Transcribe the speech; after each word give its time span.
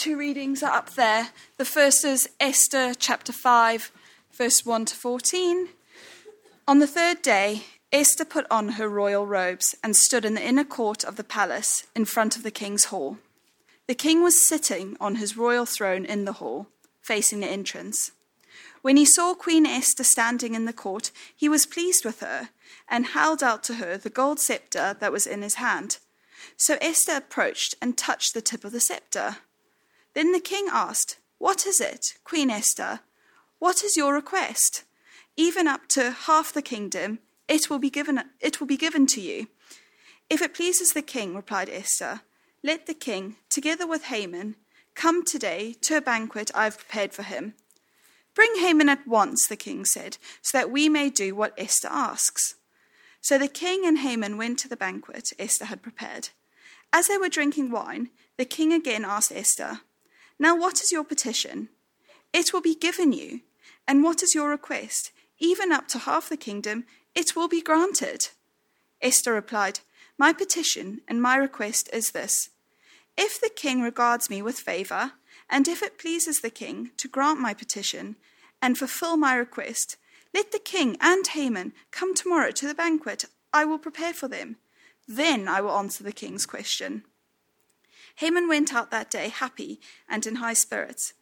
two 0.00 0.16
readings 0.16 0.62
are 0.62 0.72
up 0.72 0.94
there. 0.94 1.28
The 1.58 1.64
first 1.66 2.06
is 2.06 2.30
Esther 2.40 2.94
chapter 2.94 3.34
5, 3.34 3.92
verse 4.32 4.64
1 4.64 4.86
to 4.86 4.96
14. 4.96 5.68
On 6.66 6.78
the 6.78 6.86
third 6.86 7.20
day, 7.20 7.64
Esther 7.92 8.24
put 8.24 8.46
on 8.50 8.70
her 8.70 8.88
royal 8.88 9.26
robes 9.26 9.74
and 9.84 9.94
stood 9.94 10.24
in 10.24 10.32
the 10.32 10.42
inner 10.42 10.64
court 10.64 11.04
of 11.04 11.16
the 11.16 11.22
palace 11.22 11.86
in 11.94 12.06
front 12.06 12.34
of 12.34 12.42
the 12.42 12.50
king's 12.50 12.86
hall. 12.86 13.18
The 13.88 13.94
king 13.94 14.22
was 14.22 14.48
sitting 14.48 14.96
on 15.02 15.16
his 15.16 15.36
royal 15.36 15.66
throne 15.66 16.06
in 16.06 16.24
the 16.24 16.32
hall, 16.40 16.68
facing 17.02 17.40
the 17.40 17.50
entrance. 17.50 18.12
When 18.80 18.96
he 18.96 19.04
saw 19.04 19.34
Queen 19.34 19.66
Esther 19.66 20.04
standing 20.04 20.54
in 20.54 20.64
the 20.64 20.72
court, 20.72 21.10
he 21.36 21.46
was 21.46 21.66
pleased 21.66 22.06
with 22.06 22.20
her 22.20 22.48
and 22.88 23.08
held 23.08 23.42
out 23.42 23.62
to 23.64 23.74
her 23.74 23.98
the 23.98 24.08
gold 24.08 24.40
scepter 24.40 24.96
that 24.98 25.12
was 25.12 25.26
in 25.26 25.42
his 25.42 25.56
hand. 25.56 25.98
So 26.56 26.78
Esther 26.80 27.16
approached 27.16 27.74
and 27.82 27.98
touched 27.98 28.32
the 28.32 28.40
tip 28.40 28.64
of 28.64 28.72
the 28.72 28.80
scepter. 28.80 29.36
Then 30.14 30.32
the 30.32 30.40
king 30.40 30.66
asked, 30.70 31.18
What 31.38 31.66
is 31.66 31.80
it, 31.80 32.14
Queen 32.24 32.50
Esther? 32.50 33.00
What 33.58 33.84
is 33.84 33.96
your 33.96 34.14
request? 34.14 34.84
Even 35.36 35.66
up 35.66 35.86
to 35.90 36.10
half 36.10 36.52
the 36.52 36.62
kingdom 36.62 37.20
it 37.50 37.68
will 37.68 37.80
be 37.80 37.90
given, 37.90 38.22
it 38.40 38.60
will 38.60 38.68
be 38.68 38.76
given 38.76 39.06
to 39.08 39.20
you. 39.20 39.48
If 40.30 40.40
it 40.40 40.54
pleases 40.54 40.92
the 40.92 41.02
king, 41.02 41.34
replied 41.34 41.68
Esther, 41.68 42.20
let 42.62 42.86
the 42.86 42.94
king, 42.94 43.36
together 43.48 43.88
with 43.88 44.04
Haman, 44.04 44.54
come 44.94 45.24
today 45.24 45.74
to 45.80 45.96
a 45.96 46.00
banquet 46.00 46.52
I 46.54 46.64
have 46.64 46.78
prepared 46.78 47.12
for 47.12 47.24
him. 47.24 47.54
Bring 48.34 48.54
Haman 48.60 48.88
at 48.88 49.04
once, 49.04 49.48
the 49.48 49.56
king 49.56 49.84
said, 49.84 50.16
so 50.40 50.58
that 50.58 50.70
we 50.70 50.88
may 50.88 51.10
do 51.10 51.34
what 51.34 51.54
Esther 51.58 51.88
asks. 51.90 52.54
So 53.20 53.36
the 53.36 53.48
king 53.48 53.84
and 53.84 53.98
Haman 53.98 54.36
went 54.36 54.60
to 54.60 54.68
the 54.68 54.76
banquet 54.76 55.30
Esther 55.36 55.64
had 55.64 55.82
prepared. 55.82 56.28
As 56.92 57.08
they 57.08 57.18
were 57.18 57.28
drinking 57.28 57.72
wine, 57.72 58.10
the 58.36 58.44
king 58.44 58.72
again 58.72 59.04
asked 59.04 59.32
Esther, 59.32 59.80
Now 60.40 60.56
what 60.56 60.80
is 60.80 60.90
your 60.90 61.04
petition? 61.04 61.68
It 62.32 62.52
will 62.52 62.62
be 62.62 62.74
given 62.74 63.12
you. 63.12 63.42
And 63.86 64.02
what 64.02 64.22
is 64.22 64.34
your 64.34 64.48
request? 64.48 65.12
Even 65.38 65.70
up 65.70 65.86
to 65.88 65.98
half 65.98 66.30
the 66.30 66.36
kingdom, 66.38 66.84
it 67.14 67.36
will 67.36 67.46
be 67.46 67.60
granted. 67.60 68.28
Esther 69.02 69.34
replied, 69.34 69.80
My 70.18 70.32
petition 70.32 71.02
and 71.06 71.20
my 71.20 71.36
request 71.36 71.90
is 71.92 72.12
this 72.12 72.48
If 73.18 73.38
the 73.38 73.50
king 73.54 73.82
regards 73.82 74.30
me 74.30 74.40
with 74.40 74.58
favor, 74.58 75.12
and 75.50 75.68
if 75.68 75.82
it 75.82 75.98
pleases 75.98 76.40
the 76.40 76.50
king 76.50 76.90
to 76.96 77.08
grant 77.08 77.38
my 77.38 77.52
petition 77.52 78.16
and 78.62 78.78
fulfill 78.78 79.18
my 79.18 79.34
request, 79.34 79.98
let 80.32 80.52
the 80.52 80.58
king 80.58 80.96
and 81.00 81.26
Haman 81.26 81.74
come 81.90 82.14
tomorrow 82.14 82.50
to 82.52 82.66
the 82.66 82.74
banquet 82.74 83.26
I 83.52 83.66
will 83.66 83.78
prepare 83.78 84.14
for 84.14 84.28
them. 84.28 84.56
Then 85.06 85.48
I 85.48 85.60
will 85.60 85.72
answer 85.72 86.02
the 86.02 86.12
king's 86.12 86.46
question. 86.46 87.04
Haman 88.20 88.48
went 88.48 88.74
out 88.74 88.90
that 88.90 89.10
day 89.10 89.30
happy 89.30 89.80
and 90.06 90.26
in 90.26 90.36
high 90.36 90.52
spirits. 90.52 91.14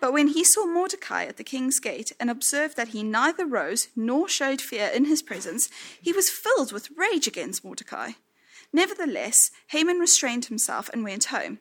But 0.00 0.14
when 0.14 0.28
he 0.28 0.42
saw 0.42 0.64
Mordecai 0.64 1.26
at 1.26 1.36
the 1.36 1.44
king's 1.44 1.78
gate 1.78 2.12
and 2.18 2.30
observed 2.30 2.78
that 2.78 2.88
he 2.88 3.02
neither 3.02 3.44
rose 3.44 3.88
nor 3.94 4.26
showed 4.26 4.62
fear 4.62 4.86
in 4.86 5.04
his 5.04 5.20
presence, 5.20 5.68
he 6.00 6.14
was 6.14 6.30
filled 6.30 6.72
with 6.72 6.88
rage 6.96 7.26
against 7.26 7.62
Mordecai. 7.62 8.12
Nevertheless, 8.72 9.50
Haman 9.66 9.98
restrained 9.98 10.46
himself 10.46 10.88
and 10.94 11.04
went 11.04 11.26
home. 11.26 11.58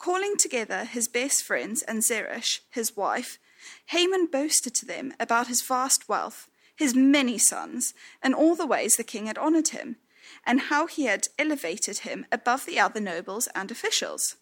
Calling 0.00 0.36
together 0.36 0.82
his 0.86 1.06
best 1.06 1.44
friends 1.44 1.82
and 1.82 2.02
Zeresh, 2.02 2.62
his 2.68 2.96
wife, 2.96 3.38
Haman 3.86 4.26
boasted 4.26 4.74
to 4.74 4.86
them 4.86 5.14
about 5.20 5.46
his 5.46 5.62
vast 5.62 6.08
wealth, 6.08 6.50
his 6.74 6.96
many 6.96 7.38
sons, 7.38 7.94
and 8.20 8.34
all 8.34 8.56
the 8.56 8.66
ways 8.66 8.96
the 8.96 9.04
king 9.04 9.26
had 9.26 9.38
honored 9.38 9.68
him, 9.68 9.98
and 10.46 10.60
how 10.62 10.86
he 10.86 11.04
had 11.04 11.28
elevated 11.38 11.98
him 11.98 12.26
above 12.32 12.66
the 12.66 12.78
other 12.78 13.00
nobles 13.00 13.48
and 13.54 13.70
officials. 13.70 14.36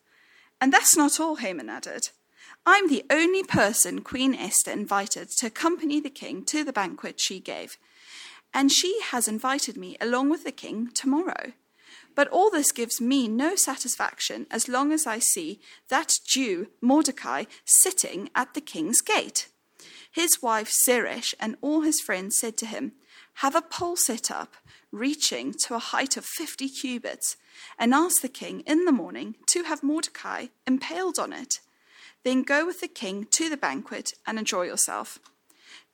And 0.60 0.72
that's 0.72 0.96
not 0.96 1.20
all, 1.20 1.36
Haman 1.36 1.68
added. 1.68 2.10
I'm 2.66 2.88
the 2.88 3.04
only 3.10 3.42
person 3.42 4.02
Queen 4.02 4.34
Esther 4.34 4.72
invited 4.72 5.30
to 5.38 5.46
accompany 5.46 6.00
the 6.00 6.10
king 6.10 6.44
to 6.46 6.64
the 6.64 6.72
banquet 6.72 7.20
she 7.20 7.40
gave, 7.40 7.78
and 8.52 8.72
she 8.72 9.00
has 9.10 9.28
invited 9.28 9.76
me 9.76 9.96
along 10.00 10.30
with 10.30 10.44
the 10.44 10.52
king 10.52 10.90
tomorrow. 10.92 11.52
But 12.14 12.28
all 12.28 12.50
this 12.50 12.72
gives 12.72 13.00
me 13.00 13.28
no 13.28 13.54
satisfaction 13.54 14.46
as 14.50 14.68
long 14.68 14.92
as 14.92 15.06
I 15.06 15.18
see 15.18 15.60
that 15.88 16.18
Jew, 16.26 16.68
Mordecai, 16.80 17.44
sitting 17.64 18.28
at 18.34 18.54
the 18.54 18.60
king's 18.60 19.00
gate. 19.00 19.48
His 20.10 20.42
wife 20.42 20.70
Zeresh 20.84 21.34
and 21.38 21.56
all 21.60 21.82
his 21.82 22.00
friends 22.00 22.36
said 22.38 22.56
to 22.58 22.66
him, 22.66 22.92
Have 23.34 23.54
a 23.54 23.62
pole 23.62 23.96
set 23.96 24.30
up, 24.30 24.56
reaching 24.90 25.54
to 25.64 25.74
a 25.74 25.78
height 25.78 26.16
of 26.16 26.24
fifty 26.24 26.68
cubits, 26.68 27.36
and 27.78 27.94
ask 27.94 28.22
the 28.22 28.28
king 28.28 28.60
in 28.60 28.84
the 28.84 28.92
morning 28.92 29.36
to 29.48 29.64
have 29.64 29.82
Mordecai 29.82 30.46
impaled 30.66 31.18
on 31.18 31.32
it. 31.32 31.60
Then 32.24 32.42
go 32.42 32.66
with 32.66 32.80
the 32.80 32.88
king 32.88 33.26
to 33.30 33.48
the 33.48 33.56
banquet 33.56 34.12
and 34.26 34.38
enjoy 34.38 34.64
yourself. 34.64 35.18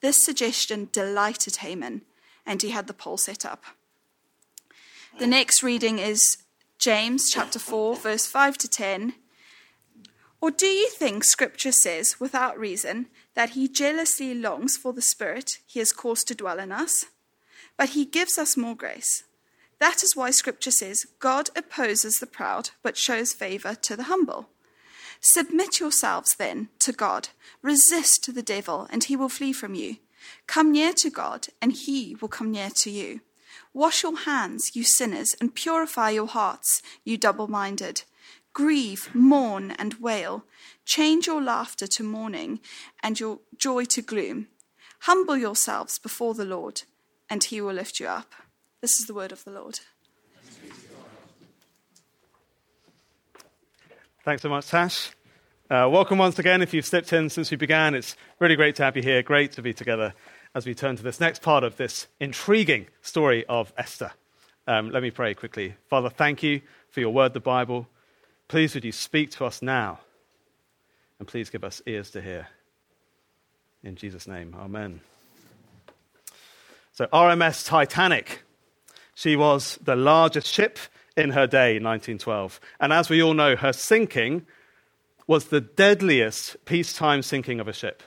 This 0.00 0.24
suggestion 0.24 0.88
delighted 0.92 1.56
Haman, 1.56 2.02
and 2.46 2.60
he 2.62 2.70
had 2.70 2.86
the 2.86 2.94
pole 2.94 3.16
set 3.16 3.44
up. 3.44 3.64
The 5.18 5.26
next 5.26 5.62
reading 5.62 5.98
is 5.98 6.38
James 6.78 7.30
chapter 7.30 7.58
4, 7.58 7.96
verse 7.96 8.26
5 8.26 8.58
to 8.58 8.68
10. 8.68 9.14
Or 10.40 10.50
do 10.50 10.66
you 10.66 10.88
think 10.88 11.24
Scripture 11.24 11.72
says, 11.72 12.20
without 12.20 12.58
reason, 12.58 13.06
that 13.34 13.50
he 13.50 13.68
jealously 13.68 14.34
longs 14.34 14.76
for 14.76 14.92
the 14.92 15.00
Spirit 15.00 15.58
he 15.66 15.78
has 15.78 15.92
caused 15.92 16.26
to 16.28 16.34
dwell 16.34 16.58
in 16.58 16.72
us? 16.72 17.06
But 17.76 17.90
he 17.90 18.04
gives 18.04 18.38
us 18.38 18.56
more 18.56 18.76
grace. 18.76 19.24
That 19.80 20.02
is 20.02 20.14
why 20.14 20.30
Scripture 20.30 20.70
says, 20.70 21.06
God 21.18 21.50
opposes 21.56 22.18
the 22.18 22.26
proud, 22.26 22.70
but 22.82 22.96
shows 22.96 23.32
favor 23.32 23.74
to 23.74 23.96
the 23.96 24.04
humble. 24.04 24.48
Submit 25.20 25.80
yourselves 25.80 26.36
then 26.38 26.68
to 26.80 26.92
God. 26.92 27.30
Resist 27.62 28.34
the 28.34 28.42
devil, 28.42 28.86
and 28.90 29.04
he 29.04 29.16
will 29.16 29.28
flee 29.28 29.52
from 29.52 29.74
you. 29.74 29.96
Come 30.46 30.72
near 30.72 30.92
to 30.94 31.10
God, 31.10 31.48
and 31.60 31.72
he 31.72 32.16
will 32.20 32.28
come 32.28 32.50
near 32.50 32.70
to 32.76 32.90
you. 32.90 33.20
Wash 33.72 34.02
your 34.02 34.16
hands, 34.16 34.70
you 34.74 34.84
sinners, 34.84 35.34
and 35.40 35.54
purify 35.54 36.10
your 36.10 36.26
hearts, 36.26 36.82
you 37.04 37.16
double 37.16 37.48
minded. 37.48 38.02
Grieve, 38.52 39.10
mourn, 39.14 39.72
and 39.72 39.94
wail. 39.94 40.44
Change 40.84 41.26
your 41.26 41.42
laughter 41.42 41.86
to 41.88 42.04
mourning, 42.04 42.60
and 43.02 43.18
your 43.18 43.40
joy 43.56 43.84
to 43.86 44.02
gloom. 44.02 44.46
Humble 45.00 45.36
yourselves 45.36 45.98
before 45.98 46.34
the 46.34 46.44
Lord, 46.44 46.82
and 47.34 47.42
he 47.42 47.60
will 47.60 47.74
lift 47.74 47.98
you 47.98 48.06
up. 48.06 48.32
This 48.80 49.00
is 49.00 49.08
the 49.08 49.12
word 49.12 49.32
of 49.32 49.42
the 49.42 49.50
Lord. 49.50 49.80
Thanks 54.24 54.42
so 54.42 54.48
much, 54.48 54.68
Tash. 54.68 55.10
Uh, 55.68 55.88
welcome 55.90 56.16
once 56.16 56.38
again. 56.38 56.62
If 56.62 56.72
you've 56.72 56.86
slipped 56.86 57.12
in 57.12 57.28
since 57.28 57.50
we 57.50 57.56
began, 57.56 57.96
it's 57.96 58.14
really 58.38 58.54
great 58.54 58.76
to 58.76 58.84
have 58.84 58.96
you 58.96 59.02
here. 59.02 59.20
Great 59.24 59.50
to 59.54 59.62
be 59.62 59.74
together 59.74 60.14
as 60.54 60.64
we 60.64 60.76
turn 60.76 60.94
to 60.94 61.02
this 61.02 61.18
next 61.18 61.42
part 61.42 61.64
of 61.64 61.76
this 61.76 62.06
intriguing 62.20 62.86
story 63.02 63.44
of 63.48 63.72
Esther. 63.76 64.12
Um, 64.68 64.92
let 64.92 65.02
me 65.02 65.10
pray 65.10 65.34
quickly. 65.34 65.74
Father, 65.90 66.10
thank 66.10 66.40
you 66.44 66.60
for 66.90 67.00
your 67.00 67.12
word, 67.12 67.32
the 67.32 67.40
Bible. 67.40 67.88
Please 68.46 68.74
would 68.74 68.84
you 68.84 68.92
speak 68.92 69.32
to 69.32 69.44
us 69.44 69.60
now, 69.60 69.98
and 71.18 71.26
please 71.26 71.50
give 71.50 71.64
us 71.64 71.82
ears 71.84 72.12
to 72.12 72.22
hear. 72.22 72.46
In 73.82 73.96
Jesus' 73.96 74.28
name, 74.28 74.54
Amen. 74.56 75.00
So, 76.94 77.06
RMS 77.06 77.66
Titanic. 77.66 78.44
She 79.16 79.34
was 79.34 79.80
the 79.82 79.96
largest 79.96 80.46
ship 80.46 80.78
in 81.16 81.30
her 81.30 81.48
day, 81.48 81.80
1912. 81.80 82.60
And 82.78 82.92
as 82.92 83.10
we 83.10 83.20
all 83.20 83.34
know, 83.34 83.56
her 83.56 83.72
sinking 83.72 84.46
was 85.26 85.46
the 85.46 85.60
deadliest 85.60 86.64
peacetime 86.66 87.22
sinking 87.22 87.58
of 87.58 87.66
a 87.66 87.72
ship, 87.72 88.04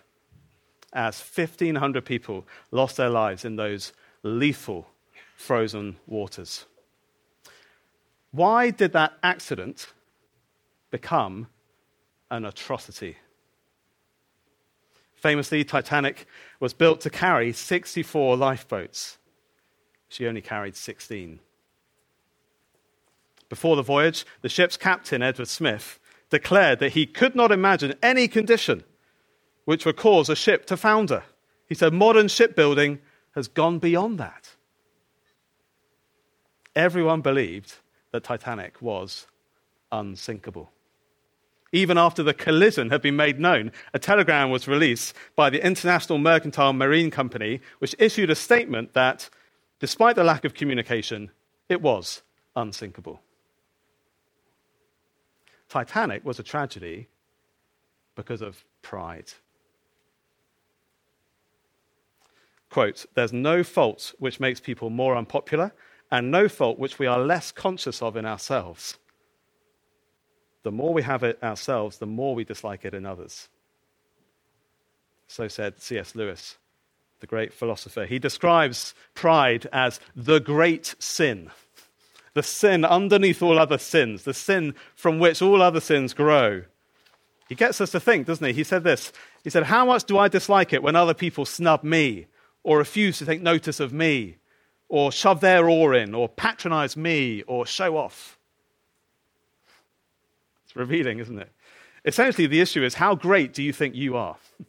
as 0.93 1.19
1,500 1.19 2.05
people 2.05 2.47
lost 2.71 2.95
their 2.95 3.09
lives 3.09 3.43
in 3.43 3.57
those 3.57 3.91
lethal 4.23 4.87
frozen 5.35 5.97
waters. 6.05 6.65
Why 8.31 8.69
did 8.69 8.93
that 8.93 9.17
accident 9.21 9.87
become 10.91 11.47
an 12.31 12.45
atrocity? 12.45 13.17
Famously, 15.17 15.63
Titanic 15.63 16.27
was 16.59 16.73
built 16.73 17.01
to 17.01 17.09
carry 17.09 17.51
64 17.51 18.37
lifeboats. 18.37 19.17
She 20.07 20.27
only 20.27 20.41
carried 20.41 20.75
16. 20.75 21.39
Before 23.49 23.75
the 23.75 23.81
voyage, 23.81 24.25
the 24.41 24.49
ship's 24.49 24.77
captain, 24.77 25.23
Edward 25.23 25.47
Smith, 25.47 25.99
declared 26.29 26.79
that 26.79 26.93
he 26.93 27.05
could 27.05 27.35
not 27.35 27.51
imagine 27.51 27.95
any 28.03 28.27
condition 28.27 28.83
which 29.65 29.85
would 29.85 29.97
cause 29.97 30.29
a 30.29 30.35
ship 30.35 30.65
to 30.67 30.77
founder. 30.77 31.23
He 31.67 31.75
said 31.75 31.93
modern 31.93 32.27
shipbuilding 32.27 32.99
has 33.35 33.47
gone 33.47 33.79
beyond 33.79 34.17
that. 34.19 34.51
Everyone 36.75 37.21
believed 37.21 37.75
that 38.11 38.23
Titanic 38.23 38.81
was 38.81 39.27
unsinkable. 39.91 40.71
Even 41.71 41.97
after 41.97 42.23
the 42.23 42.33
collision 42.33 42.89
had 42.89 43.01
been 43.01 43.15
made 43.15 43.39
known, 43.39 43.71
a 43.93 43.99
telegram 43.99 44.49
was 44.49 44.67
released 44.67 45.13
by 45.35 45.49
the 45.49 45.63
International 45.65 46.17
Mercantile 46.17 46.73
Marine 46.73 47.11
Company, 47.11 47.59
which 47.79 47.95
issued 47.99 48.29
a 48.29 48.35
statement 48.35 48.93
that, 48.93 49.29
despite 49.79 50.15
the 50.15 50.23
lack 50.23 50.45
of 50.45 50.53
communication, 50.53 51.31
it 51.67 51.81
was 51.81 52.21
unsinkable. 52.55 53.21
Titanic 55.69 56.23
was 56.23 56.39
a 56.39 56.43
tragedy 56.43 57.07
because 58.15 58.41
of 58.41 58.63
pride. 58.81 59.33
Quote, 62.69 63.05
there's 63.13 63.33
no 63.33 63.63
fault 63.63 64.13
which 64.19 64.39
makes 64.39 64.59
people 64.59 64.89
more 64.89 65.15
unpopular, 65.15 65.73
and 66.09 66.31
no 66.31 66.47
fault 66.47 66.79
which 66.79 66.99
we 66.99 67.05
are 67.05 67.19
less 67.19 67.51
conscious 67.51 68.01
of 68.01 68.15
in 68.15 68.25
ourselves. 68.25 68.97
The 70.67 70.71
more 70.71 70.93
we 70.93 71.03
have 71.03 71.23
it 71.23 71.41
ourselves, 71.41 71.97
the 71.97 72.05
more 72.05 72.35
we 72.35 72.43
dislike 72.43 72.83
it 72.83 72.93
in 72.93 73.05
others. 73.05 73.47
So 75.25 75.47
said 75.47 75.81
C.S. 75.81 76.13
Lewis, 76.13 76.57
the 77.21 77.25
great 77.25 77.53
philosopher. 77.53 78.03
He 78.03 78.19
describes 78.19 78.93
pride 79.13 79.67
as 79.71 80.01
the 80.13 80.39
great 80.39 80.93
sin, 80.99 81.51
the 82.33 82.43
sin 82.43 82.83
underneath 82.83 83.41
all 83.41 83.57
other 83.57 83.77
sins, 83.77 84.23
the 84.23 84.33
sin 84.33 84.75
from 84.93 85.19
which 85.19 85.41
all 85.41 85.61
other 85.61 85.79
sins 85.79 86.13
grow. 86.13 86.63
He 87.47 87.55
gets 87.55 87.79
us 87.79 87.91
to 87.91 88.01
think, 88.01 88.27
doesn't 88.27 88.45
he? 88.45 88.51
He 88.51 88.65
said 88.65 88.83
this 88.83 89.13
He 89.45 89.49
said, 89.49 89.63
How 89.63 89.85
much 89.85 90.03
do 90.03 90.17
I 90.17 90.27
dislike 90.27 90.73
it 90.73 90.83
when 90.83 90.97
other 90.97 91.13
people 91.13 91.45
snub 91.45 91.81
me, 91.81 92.27
or 92.63 92.79
refuse 92.79 93.19
to 93.19 93.25
take 93.25 93.41
notice 93.41 93.79
of 93.79 93.93
me, 93.93 94.35
or 94.89 95.13
shove 95.13 95.39
their 95.39 95.69
oar 95.69 95.93
in, 95.93 96.13
or 96.13 96.27
patronize 96.27 96.97
me, 96.97 97.41
or 97.43 97.65
show 97.65 97.95
off? 97.95 98.36
Revealing, 100.77 101.19
isn't 101.19 101.39
it? 101.39 101.51
Essentially, 102.05 102.47
the 102.47 102.61
issue 102.61 102.83
is 102.83 102.93
how 102.93 103.15
great 103.15 103.53
do 103.53 103.63
you 103.63 103.73
think 103.73 103.95
you 103.95 104.15
are? 104.15 104.37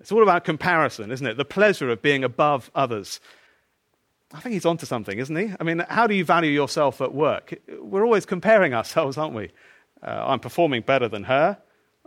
It's 0.00 0.10
all 0.10 0.22
about 0.22 0.44
comparison, 0.44 1.10
isn't 1.10 1.26
it? 1.26 1.36
The 1.36 1.44
pleasure 1.44 1.90
of 1.90 2.00
being 2.00 2.24
above 2.24 2.70
others. 2.74 3.20
I 4.32 4.40
think 4.40 4.54
he's 4.54 4.64
onto 4.64 4.86
something, 4.86 5.18
isn't 5.18 5.36
he? 5.36 5.52
I 5.60 5.62
mean, 5.62 5.84
how 5.90 6.06
do 6.06 6.14
you 6.14 6.24
value 6.24 6.50
yourself 6.50 7.02
at 7.02 7.12
work? 7.12 7.52
We're 7.78 8.02
always 8.02 8.24
comparing 8.24 8.72
ourselves, 8.72 9.18
aren't 9.18 9.34
we? 9.34 9.50
Uh, 10.02 10.24
I'm 10.26 10.40
performing 10.40 10.80
better 10.80 11.06
than 11.06 11.24
her. 11.24 11.58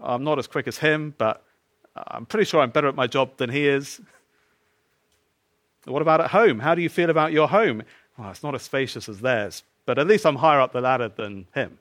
I'm 0.02 0.24
not 0.24 0.40
as 0.40 0.48
quick 0.48 0.68
as 0.68 0.80
him, 0.80 1.14
but 1.20 1.44
I'm 1.96 2.26
pretty 2.26 2.46
sure 2.46 2.62
I'm 2.62 2.72
better 2.72 2.88
at 2.88 2.96
my 2.96 3.06
job 3.06 3.38
than 3.38 3.52
he 3.52 3.68
is. 3.68 4.02
What 5.86 6.02
about 6.02 6.20
at 6.20 6.32
home? 6.32 6.60
How 6.60 6.74
do 6.74 6.82
you 6.82 6.90
feel 6.90 7.12
about 7.12 7.32
your 7.32 7.48
home? 7.48 7.84
Well, 8.18 8.32
it's 8.32 8.42
not 8.42 8.56
as 8.56 8.64
spacious 8.64 9.08
as 9.08 9.20
theirs, 9.20 9.64
but 9.86 10.00
at 10.00 10.08
least 10.08 10.26
I'm 10.26 10.38
higher 10.38 10.62
up 10.62 10.74
the 10.74 10.82
ladder 10.82 11.10
than 11.10 11.46
him. 11.54 11.78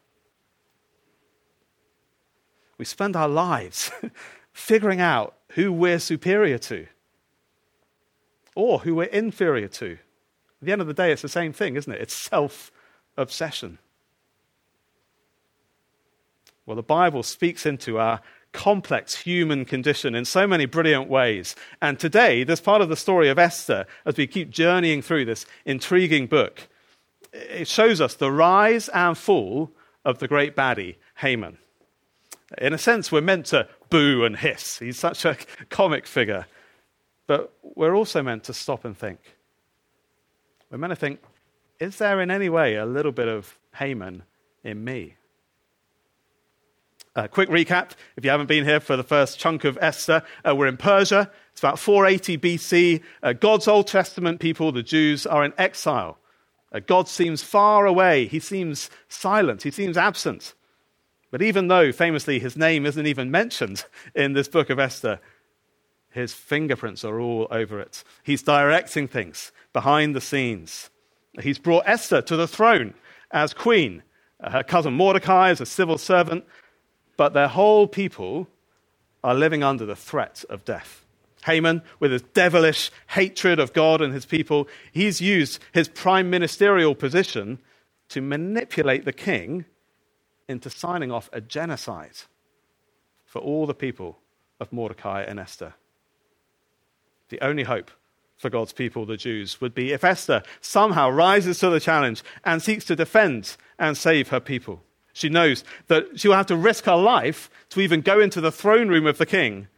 We 2.82 2.86
spend 2.86 3.14
our 3.14 3.28
lives 3.28 3.92
figuring 4.52 5.00
out 5.00 5.36
who 5.50 5.72
we're 5.72 6.00
superior 6.00 6.58
to 6.58 6.88
or 8.56 8.80
who 8.80 8.96
we're 8.96 9.04
inferior 9.04 9.68
to. 9.68 9.92
At 9.92 9.98
the 10.62 10.72
end 10.72 10.80
of 10.80 10.88
the 10.88 10.92
day, 10.92 11.12
it's 11.12 11.22
the 11.22 11.28
same 11.28 11.52
thing, 11.52 11.76
isn't 11.76 11.92
it? 11.92 12.00
It's 12.00 12.12
self 12.12 12.72
obsession. 13.16 13.78
Well, 16.66 16.74
the 16.74 16.82
Bible 16.82 17.22
speaks 17.22 17.66
into 17.66 18.00
our 18.00 18.20
complex 18.50 19.14
human 19.14 19.64
condition 19.64 20.16
in 20.16 20.24
so 20.24 20.48
many 20.48 20.66
brilliant 20.66 21.08
ways. 21.08 21.54
And 21.80 22.00
today, 22.00 22.42
this 22.42 22.60
part 22.60 22.82
of 22.82 22.88
the 22.88 22.96
story 22.96 23.28
of 23.28 23.38
Esther, 23.38 23.86
as 24.04 24.16
we 24.16 24.26
keep 24.26 24.50
journeying 24.50 25.02
through 25.02 25.26
this 25.26 25.46
intriguing 25.64 26.26
book, 26.26 26.66
it 27.32 27.68
shows 27.68 28.00
us 28.00 28.14
the 28.14 28.32
rise 28.32 28.88
and 28.88 29.16
fall 29.16 29.70
of 30.04 30.18
the 30.18 30.26
great 30.26 30.56
baddie, 30.56 30.96
Haman. 31.18 31.58
In 32.58 32.72
a 32.72 32.78
sense, 32.78 33.10
we're 33.10 33.20
meant 33.20 33.46
to 33.46 33.68
boo 33.90 34.24
and 34.24 34.36
hiss. 34.36 34.78
He's 34.78 34.98
such 34.98 35.24
a 35.24 35.36
comic 35.70 36.06
figure. 36.06 36.46
But 37.26 37.52
we're 37.62 37.94
also 37.94 38.22
meant 38.22 38.44
to 38.44 38.54
stop 38.54 38.84
and 38.84 38.96
think. 38.96 39.20
We're 40.70 40.78
meant 40.78 40.90
to 40.90 40.96
think, 40.96 41.20
is 41.78 41.98
there 41.98 42.20
in 42.20 42.30
any 42.30 42.48
way 42.48 42.76
a 42.76 42.86
little 42.86 43.12
bit 43.12 43.28
of 43.28 43.58
Haman 43.74 44.22
in 44.64 44.84
me? 44.84 45.16
A 47.14 47.28
quick 47.28 47.50
recap 47.50 47.90
if 48.16 48.24
you 48.24 48.30
haven't 48.30 48.46
been 48.46 48.64
here 48.64 48.80
for 48.80 48.96
the 48.96 49.02
first 49.02 49.38
chunk 49.38 49.64
of 49.64 49.76
Esther, 49.82 50.22
uh, 50.48 50.54
we're 50.56 50.66
in 50.66 50.78
Persia. 50.78 51.30
It's 51.52 51.60
about 51.60 51.78
480 51.78 52.38
BC. 52.38 53.02
Uh, 53.22 53.34
God's 53.34 53.68
Old 53.68 53.86
Testament 53.86 54.40
people, 54.40 54.72
the 54.72 54.82
Jews, 54.82 55.26
are 55.26 55.44
in 55.44 55.52
exile. 55.58 56.18
Uh, 56.72 56.80
God 56.80 57.08
seems 57.08 57.42
far 57.42 57.84
away. 57.84 58.26
He 58.26 58.40
seems 58.40 58.88
silent. 59.08 59.62
He 59.62 59.70
seems 59.70 59.98
absent. 59.98 60.54
But 61.32 61.42
even 61.42 61.68
though, 61.68 61.90
famously, 61.92 62.38
his 62.38 62.56
name 62.56 62.84
isn't 62.86 63.06
even 63.06 63.30
mentioned 63.30 63.84
in 64.14 64.34
this 64.34 64.46
book 64.46 64.70
of 64.70 64.78
Esther, 64.78 65.18
his 66.10 66.34
fingerprints 66.34 67.04
are 67.04 67.18
all 67.18 67.48
over 67.50 67.80
it. 67.80 68.04
He's 68.22 68.42
directing 68.42 69.08
things 69.08 69.50
behind 69.72 70.14
the 70.14 70.20
scenes. 70.20 70.90
He's 71.40 71.58
brought 71.58 71.84
Esther 71.88 72.20
to 72.20 72.36
the 72.36 72.46
throne 72.46 72.92
as 73.30 73.54
queen. 73.54 74.02
Her 74.42 74.62
cousin 74.62 74.92
Mordecai 74.92 75.50
is 75.50 75.60
a 75.62 75.66
civil 75.66 75.96
servant, 75.96 76.44
but 77.16 77.32
their 77.32 77.48
whole 77.48 77.86
people 77.86 78.46
are 79.24 79.34
living 79.34 79.62
under 79.62 79.86
the 79.86 79.96
threat 79.96 80.44
of 80.50 80.66
death. 80.66 81.06
Haman, 81.46 81.80
with 81.98 82.12
his 82.12 82.22
devilish 82.22 82.90
hatred 83.08 83.58
of 83.58 83.72
God 83.72 84.02
and 84.02 84.12
his 84.12 84.26
people, 84.26 84.68
he's 84.92 85.22
used 85.22 85.60
his 85.72 85.88
prime 85.88 86.28
ministerial 86.28 86.94
position 86.94 87.58
to 88.10 88.20
manipulate 88.20 89.06
the 89.06 89.12
king 89.14 89.64
into 90.48 90.70
signing 90.70 91.10
off 91.10 91.30
a 91.32 91.40
genocide 91.40 92.22
for 93.24 93.40
all 93.40 93.66
the 93.66 93.74
people 93.74 94.18
of 94.60 94.72
Mordecai 94.72 95.22
and 95.22 95.40
Esther. 95.40 95.74
The 97.30 97.40
only 97.40 97.62
hope 97.62 97.90
for 98.36 98.50
God's 98.50 98.72
people, 98.72 99.06
the 99.06 99.16
Jews, 99.16 99.60
would 99.60 99.74
be 99.74 99.92
if 99.92 100.04
Esther 100.04 100.42
somehow 100.60 101.08
rises 101.08 101.58
to 101.60 101.70
the 101.70 101.80
challenge 101.80 102.22
and 102.44 102.60
seeks 102.60 102.84
to 102.86 102.96
defend 102.96 103.56
and 103.78 103.96
save 103.96 104.28
her 104.28 104.40
people. 104.40 104.82
She 105.12 105.28
knows 105.28 105.64
that 105.86 106.20
she 106.20 106.28
will 106.28 106.36
have 106.36 106.46
to 106.46 106.56
risk 106.56 106.84
her 106.84 106.96
life 106.96 107.50
to 107.70 107.80
even 107.80 108.00
go 108.00 108.20
into 108.20 108.40
the 108.40 108.52
throne 108.52 108.88
room 108.88 109.06
of 109.06 109.18
the 109.18 109.26
king, 109.26 109.68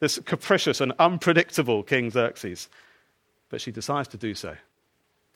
this 0.00 0.18
capricious 0.18 0.80
and 0.80 0.92
unpredictable 0.98 1.82
King 1.82 2.10
Xerxes. 2.10 2.68
But 3.48 3.60
she 3.60 3.72
decides 3.72 4.08
to 4.08 4.16
do 4.16 4.34
so. 4.34 4.56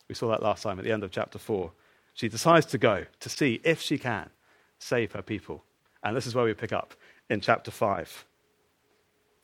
We 0.08 0.14
saw 0.14 0.28
that 0.28 0.42
last 0.42 0.62
time 0.62 0.78
at 0.78 0.84
the 0.84 0.92
end 0.92 1.02
of 1.02 1.10
chapter 1.10 1.38
4. 1.38 1.72
She 2.14 2.28
decides 2.28 2.66
to 2.66 2.78
go 2.78 3.06
to 3.20 3.28
see 3.28 3.60
if 3.64 3.80
she 3.80 3.98
can 3.98 4.30
save 4.78 5.12
her 5.12 5.22
people. 5.22 5.64
And 6.02 6.16
this 6.16 6.26
is 6.26 6.34
where 6.34 6.44
we 6.44 6.54
pick 6.54 6.72
up 6.72 6.94
in 7.28 7.40
chapter 7.40 7.70
5. 7.70 8.24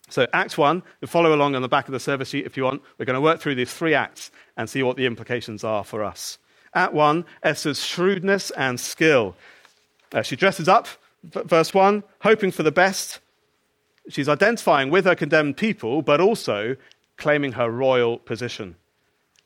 So, 0.08 0.26
Act 0.32 0.58
1, 0.58 0.82
you 1.00 1.08
follow 1.08 1.34
along 1.34 1.55
on 1.55 1.62
the 1.62 1.69
back 1.69 1.87
of 1.88 1.93
the 1.93 2.00
service 2.00 2.29
sheet 2.29 2.44
if 2.44 2.56
you 2.56 2.64
want. 2.64 2.82
We're 2.99 3.06
going 3.06 3.14
to 3.14 3.20
work 3.20 3.40
through 3.40 3.55
these 3.55 3.73
three 3.73 3.94
acts 3.94 4.31
and 4.56 4.69
see 4.69 4.82
what 4.82 4.96
the 4.96 5.06
implications 5.06 5.64
are 5.64 5.84
for 5.84 6.05
us. 6.05 6.38
Act 6.75 6.93
1, 6.93 7.25
Esther's 7.43 7.82
shrewdness 7.82 8.50
and 8.52 8.79
skill. 8.79 9.37
Uh, 10.12 10.23
she 10.23 10.37
dresses 10.37 10.69
up, 10.69 10.88
verse 11.25 11.73
1, 11.73 12.02
hoping 12.20 12.50
for 12.50 12.62
the 12.62 12.73
best. 12.73 13.20
She's 14.09 14.28
identifying 14.28 14.90
with 14.90 15.04
her 15.04 15.14
condemned 15.14 15.57
people, 15.57 16.02
but 16.02 16.21
also 16.21 16.76
claiming 17.16 17.52
her 17.52 17.71
royal 17.71 18.18
position. 18.18 18.76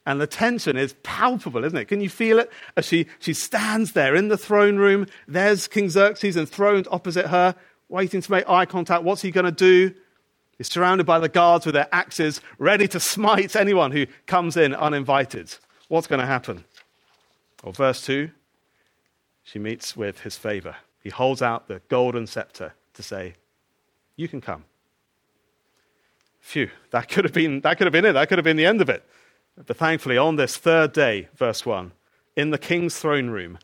And 0.07 0.21
the 0.21 0.27
tension 0.27 0.77
is 0.77 0.95
palpable, 1.03 1.65
isn't 1.65 1.77
it? 1.77 1.87
Can 1.87 2.01
you 2.01 2.09
feel 2.09 2.39
it? 2.39 2.51
As 2.77 2.87
she, 2.87 3.07
she 3.19 3.35
stands 3.35 3.93
there 3.93 4.15
in 4.15 4.29
the 4.29 4.39
throne 4.39 4.77
room, 4.77 5.07
there's 5.27 5.67
King 5.67 5.91
Xerxes 5.91 6.37
enthroned 6.37 6.87
opposite 6.91 7.27
her, 7.27 7.57
waiting 7.89 8.21
to 8.21 8.31
make 8.31 8.49
eye 8.49 8.67
contact. 8.67 9.03
What's 9.03 9.23
he 9.23 9.33
going 9.33 9.47
to 9.47 9.53
do? 9.53 9.93
He's 10.57 10.71
surrounded 10.71 11.05
by 11.05 11.19
the 11.19 11.29
guards 11.29 11.67
with 11.67 11.75
their 11.75 11.89
axes, 11.93 12.41
ready 12.59 12.87
to 12.89 13.01
smite 13.01 13.57
anyone 13.57 13.91
who 13.91 14.07
comes 14.27 14.57
in 14.57 14.75
uninvited. 14.75 15.53
What's 15.89 16.07
going 16.07 16.21
to 16.21 16.27
happen? 16.27 16.65
Well, 17.63 17.73
verse 17.73 18.01
2 18.07 18.31
she 19.47 19.61
meets 19.61 19.97
with 19.97 20.21
his 20.23 20.37
favor. 20.37 20.75
He 21.05 21.11
holds 21.11 21.41
out 21.41 21.69
the 21.69 21.81
golden 21.89 22.27
scepter 22.27 22.75
to 22.95 23.03
say, 23.03 23.35
You 24.17 24.27
can 24.27 24.41
come. 24.41 24.65
Phew, 26.41 26.69
that 26.91 27.09
could 27.09 27.25
have 27.25 27.33
been, 27.33 27.61
that 27.61 27.79
could 27.79 27.87
have 27.87 27.93
been 27.93 28.05
it. 28.05 28.15
That 28.15 28.29
could 28.29 28.39
have 28.39 28.45
been 28.45 28.57
the 28.57 28.67
end 28.67 28.81
of 28.81 28.89
it. 28.89 29.09
But 29.65 29.77
thankfully, 29.77 30.19
on 30.19 30.37
this 30.37 30.57
third 30.57 30.93
day, 30.93 31.29
verse 31.35 31.65
1, 31.65 31.93
in 32.37 32.51
the 32.51 32.59
king's 32.59 32.99
throne 32.99 33.31
room, 33.31 33.59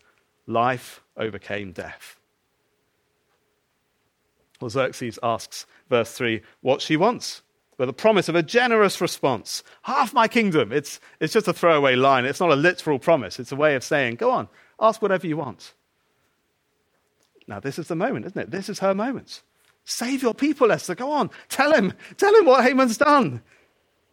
life 0.46 1.02
overcame 1.16 1.72
death. 1.72 2.18
Well, 4.60 4.70
Xerxes 4.70 5.18
asks, 5.22 5.66
verse 5.90 6.12
3, 6.12 6.40
what 6.60 6.80
she 6.80 6.96
wants, 6.96 7.42
with 7.76 7.88
a 7.88 7.92
promise 7.92 8.28
of 8.28 8.36
a 8.36 8.42
generous 8.42 9.00
response. 9.00 9.62
Half 9.82 10.14
my 10.14 10.28
kingdom. 10.28 10.72
It's, 10.72 11.00
it's 11.20 11.32
just 11.32 11.48
a 11.48 11.52
throwaway 11.52 11.96
line. 11.96 12.24
It's 12.24 12.40
not 12.40 12.52
a 12.52 12.56
literal 12.56 12.98
promise. 12.98 13.38
It's 13.38 13.52
a 13.52 13.56
way 13.56 13.74
of 13.74 13.84
saying, 13.84 14.16
go 14.16 14.30
on, 14.30 14.48
Ask 14.82 15.00
whatever 15.00 15.28
you 15.28 15.36
want. 15.36 15.74
Now, 17.46 17.60
this 17.60 17.78
is 17.78 17.86
the 17.86 17.94
moment, 17.94 18.26
isn't 18.26 18.40
it? 18.40 18.50
This 18.50 18.68
is 18.68 18.80
her 18.80 18.94
moment. 18.94 19.42
Save 19.84 20.22
your 20.22 20.34
people, 20.34 20.72
Esther. 20.72 20.96
Go 20.96 21.10
on. 21.10 21.30
Tell 21.48 21.72
him. 21.72 21.92
Tell 22.16 22.34
him 22.34 22.46
what 22.46 22.64
Haman's 22.64 22.98
done. 22.98 23.42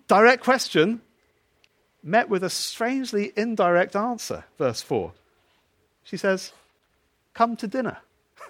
Direct 0.08 0.44
question 0.44 1.02
met 2.04 2.30
with 2.30 2.44
a 2.44 2.50
strangely 2.50 3.32
indirect 3.36 3.96
answer. 3.96 4.46
Verse 4.58 4.82
4. 4.82 5.14
She 6.04 6.18
says, 6.18 6.54
Come 7.34 7.56
to 7.58 7.68
dinner 7.68 7.98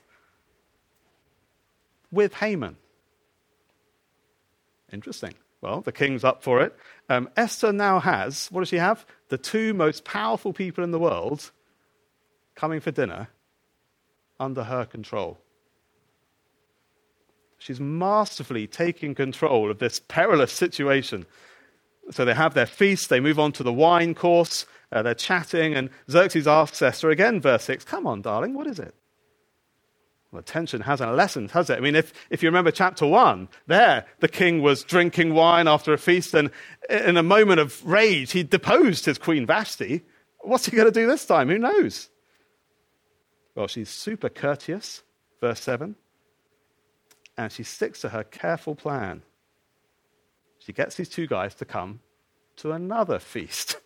with 2.11 2.33
Haman. 2.35 2.77
Interesting. 4.91 5.33
Well, 5.61 5.81
the 5.81 5.91
king's 5.91 6.23
up 6.23 6.41
for 6.41 6.61
it. 6.61 6.75
Um, 7.09 7.29
Esther 7.35 7.73
now 7.73 7.99
has, 7.99 8.47
what 8.51 8.61
does 8.61 8.69
she 8.69 8.77
have? 8.77 9.05
The 9.27 9.37
two 9.37 9.73
most 9.73 10.05
powerful 10.05 10.53
people 10.53 10.83
in 10.83 10.91
the 10.91 10.99
world 10.99 11.51
coming 12.55 12.79
for 12.79 12.91
dinner 12.91 13.27
under 14.39 14.63
her 14.63 14.85
control. 14.85 15.37
She's 17.57 17.79
masterfully 17.79 18.67
taking 18.67 19.13
control 19.13 19.69
of 19.69 19.79
this 19.79 19.99
perilous 19.99 20.53
situation. 20.53 21.25
So 22.11 22.25
they 22.25 22.33
have 22.33 22.53
their 22.53 22.65
feast, 22.65 23.09
they 23.09 23.19
move 23.19 23.39
on 23.39 23.51
to 23.53 23.63
the 23.63 23.73
wine 23.73 24.15
course, 24.15 24.65
uh, 24.91 25.03
they're 25.03 25.13
chatting, 25.13 25.75
and 25.75 25.89
Xerxes 26.09 26.47
asks 26.47 26.81
Esther 26.81 27.09
again, 27.11 27.39
verse 27.39 27.63
6, 27.65 27.83
Come 27.85 28.07
on, 28.07 28.21
darling, 28.21 28.55
what 28.55 28.67
is 28.67 28.79
it? 28.79 28.95
Well, 30.31 30.43
tension 30.43 30.81
hasn't 30.81 31.15
lessened, 31.15 31.51
has 31.51 31.69
it? 31.69 31.77
I 31.77 31.81
mean, 31.81 31.95
if, 31.95 32.13
if 32.29 32.43
you 32.43 32.49
remember 32.49 32.71
chapter 32.71 33.05
1, 33.05 33.47
there, 33.65 34.05
the 34.19 34.27
king 34.27 34.61
was 34.61 34.83
drinking 34.83 35.33
wine 35.33 35.67
after 35.67 35.91
a 35.91 35.97
feast, 35.97 36.33
and 36.35 36.51
in 36.89 37.17
a 37.17 37.23
moment 37.23 37.59
of 37.59 37.83
rage, 37.85 38.31
he 38.31 38.43
deposed 38.43 39.05
his 39.05 39.17
queen 39.17 39.45
Vashti. 39.45 40.03
What's 40.39 40.65
he 40.65 40.75
going 40.75 40.87
to 40.87 40.91
do 40.91 41.07
this 41.07 41.25
time? 41.25 41.49
Who 41.49 41.57
knows? 41.57 42.09
Well, 43.55 43.67
she's 43.67 43.89
super 43.89 44.29
courteous, 44.29 45.01
verse 45.41 45.61
7, 45.61 45.95
and 47.35 47.51
she 47.51 47.63
sticks 47.63 48.01
to 48.01 48.09
her 48.09 48.23
careful 48.23 48.75
plan. 48.75 49.23
She 50.69 50.73
gets 50.73 50.93
these 50.93 51.09
two 51.09 51.25
guys 51.25 51.55
to 51.55 51.65
come 51.65 51.99
to 52.57 52.73
another 52.73 53.17
feast. 53.17 53.77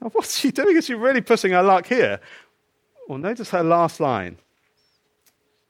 Now, 0.00 0.08
what's 0.08 0.40
she 0.40 0.50
doing? 0.50 0.76
Is 0.76 0.86
she 0.86 0.94
really 0.94 1.20
pushing 1.20 1.52
her 1.52 1.62
luck 1.62 1.86
here? 1.86 2.18
Well, 3.06 3.18
notice 3.18 3.50
her 3.50 3.62
last 3.62 4.00
line. 4.00 4.38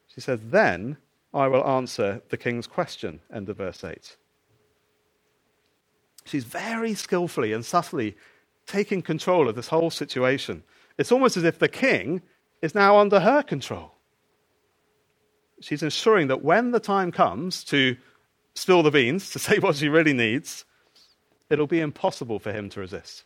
She 0.07 0.21
says, 0.21 0.39
Then 0.41 0.97
I 1.35 1.47
will 1.47 1.63
answer 1.67 2.23
the 2.29 2.37
king's 2.37 2.65
question. 2.65 3.19
End 3.31 3.47
of 3.49 3.57
verse 3.57 3.83
8. 3.83 4.17
She's 6.25 6.45
very 6.45 6.95
skillfully 6.95 7.53
and 7.53 7.63
subtly 7.63 8.15
taking 8.65 9.03
control 9.03 9.47
of 9.47 9.55
this 9.55 9.67
whole 9.67 9.91
situation. 9.91 10.63
It's 10.97 11.11
almost 11.11 11.37
as 11.37 11.43
if 11.43 11.59
the 11.59 11.67
king 11.67 12.23
is 12.61 12.73
now 12.73 12.97
under 12.97 13.19
her 13.19 13.43
control. 13.43 13.91
She's 15.59 15.83
ensuring 15.83 16.27
that 16.29 16.43
when 16.43 16.71
the 16.71 16.79
time 16.79 17.11
comes 17.11 17.63
to 17.65 17.97
spill 18.55 18.83
the 18.83 18.91
beans, 18.91 19.29
to 19.31 19.39
say 19.47 19.59
what 19.59 19.75
she 19.75 19.89
really 19.89 20.13
needs, 20.13 20.65
it'll 21.49 21.67
be 21.67 21.79
impossible 21.79 22.39
for 22.39 22.51
him 22.51 22.69
to 22.69 22.79
resist. 22.79 23.23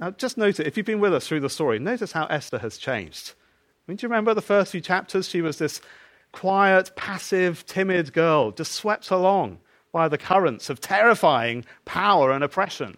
Now, 0.00 0.12
just 0.12 0.38
note 0.38 0.60
it, 0.60 0.66
if 0.66 0.76
you've 0.76 0.86
been 0.86 1.00
with 1.00 1.12
us 1.12 1.26
through 1.26 1.40
the 1.40 1.50
story, 1.50 1.78
notice 1.78 2.12
how 2.12 2.26
Esther 2.26 2.58
has 2.58 2.78
changed. 2.78 3.32
I 3.34 3.90
mean, 3.90 3.96
do 3.96 4.04
you 4.04 4.08
remember 4.08 4.32
the 4.32 4.42
first 4.42 4.72
few 4.72 4.80
chapters? 4.80 5.28
She 5.28 5.42
was 5.42 5.58
this 5.58 5.80
quiet, 6.32 6.92
passive, 6.94 7.66
timid 7.66 8.12
girl, 8.12 8.52
just 8.52 8.72
swept 8.72 9.10
along 9.10 9.58
by 9.92 10.08
the 10.08 10.18
currents 10.18 10.70
of 10.70 10.80
terrifying 10.80 11.64
power 11.84 12.30
and 12.30 12.44
oppression. 12.44 12.96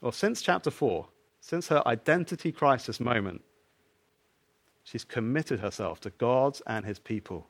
Well, 0.00 0.12
since 0.12 0.40
chapter 0.40 0.70
4, 0.70 1.06
since 1.40 1.68
her 1.68 1.86
identity 1.86 2.52
crisis 2.52 3.00
moment, 3.00 3.42
she's 4.84 5.04
committed 5.04 5.60
herself 5.60 6.00
to 6.00 6.10
God 6.10 6.58
and 6.66 6.84
his 6.84 6.98
people. 6.98 7.48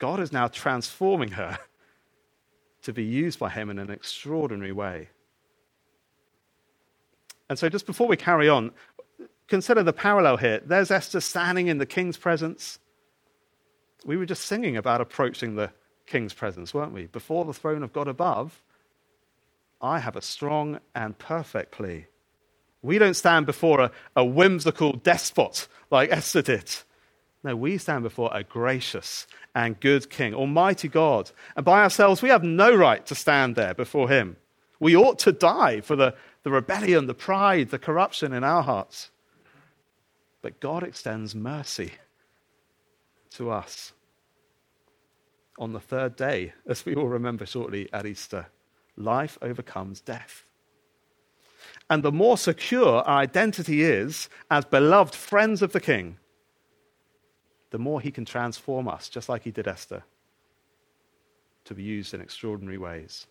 God 0.00 0.18
is 0.18 0.32
now 0.32 0.48
transforming 0.48 1.32
her 1.32 1.60
to 2.82 2.92
be 2.92 3.04
used 3.04 3.38
by 3.38 3.50
him 3.50 3.70
in 3.70 3.78
an 3.78 3.90
extraordinary 3.90 4.72
way. 4.72 5.10
And 7.48 7.58
so, 7.58 7.68
just 7.68 7.86
before 7.86 8.08
we 8.08 8.16
carry 8.16 8.48
on, 8.48 8.72
consider 9.46 9.82
the 9.82 9.92
parallel 9.92 10.38
here. 10.38 10.60
There's 10.64 10.90
Esther 10.90 11.20
standing 11.20 11.68
in 11.68 11.78
the 11.78 11.86
king's 11.86 12.16
presence. 12.16 12.78
We 14.04 14.16
were 14.16 14.26
just 14.26 14.46
singing 14.46 14.76
about 14.76 15.00
approaching 15.00 15.54
the 15.54 15.70
king's 16.06 16.32
presence, 16.32 16.72
weren't 16.72 16.92
we? 16.92 17.06
Before 17.06 17.44
the 17.44 17.52
throne 17.52 17.82
of 17.82 17.92
God 17.92 18.08
above, 18.08 18.62
I 19.82 19.98
have 19.98 20.16
a 20.16 20.22
strong 20.22 20.80
and 20.94 21.18
perfect 21.18 21.72
plea. 21.72 22.06
We 22.82 22.98
don't 22.98 23.14
stand 23.14 23.44
before 23.44 23.80
a, 23.80 23.90
a 24.16 24.24
whimsical 24.24 24.92
despot 24.92 25.68
like 25.90 26.10
Esther 26.10 26.42
did. 26.42 26.70
No, 27.42 27.56
we 27.56 27.78
stand 27.78 28.02
before 28.02 28.30
a 28.34 28.44
gracious 28.44 29.26
and 29.54 29.80
good 29.80 30.10
king, 30.10 30.34
Almighty 30.34 30.88
God. 30.88 31.30
And 31.56 31.64
by 31.64 31.82
ourselves, 31.82 32.20
we 32.20 32.28
have 32.28 32.44
no 32.44 32.74
right 32.74 33.04
to 33.06 33.14
stand 33.14 33.56
there 33.56 33.72
before 33.72 34.10
him. 34.10 34.36
We 34.78 34.94
ought 34.94 35.18
to 35.20 35.32
die 35.32 35.80
for 35.80 35.96
the, 35.96 36.14
the 36.42 36.50
rebellion, 36.50 37.06
the 37.06 37.14
pride, 37.14 37.70
the 37.70 37.78
corruption 37.78 38.32
in 38.32 38.44
our 38.44 38.62
hearts. 38.62 39.10
But 40.42 40.60
God 40.60 40.82
extends 40.82 41.34
mercy 41.34 41.92
to 43.32 43.50
us. 43.50 43.92
On 45.58 45.72
the 45.72 45.80
third 45.80 46.16
day, 46.16 46.52
as 46.66 46.84
we 46.84 46.94
will 46.94 47.08
remember 47.08 47.44
shortly 47.44 47.88
at 47.92 48.06
Easter, 48.06 48.46
life 48.96 49.38
overcomes 49.42 50.00
death. 50.00 50.44
And 51.88 52.02
the 52.02 52.12
more 52.12 52.38
secure 52.38 53.00
our 53.02 53.20
identity 53.20 53.82
is 53.82 54.28
as 54.50 54.64
beloved 54.64 55.14
friends 55.14 55.60
of 55.60 55.72
the 55.72 55.80
King, 55.80 56.16
the 57.70 57.78
more 57.78 58.00
he 58.00 58.10
can 58.10 58.24
transform 58.24 58.88
us, 58.88 59.08
just 59.08 59.28
like 59.28 59.42
he 59.42 59.50
did 59.50 59.68
Esther, 59.68 60.02
to 61.64 61.74
be 61.74 61.82
used 61.82 62.14
in 62.14 62.20
extraordinary 62.20 62.78
ways. 62.78 63.26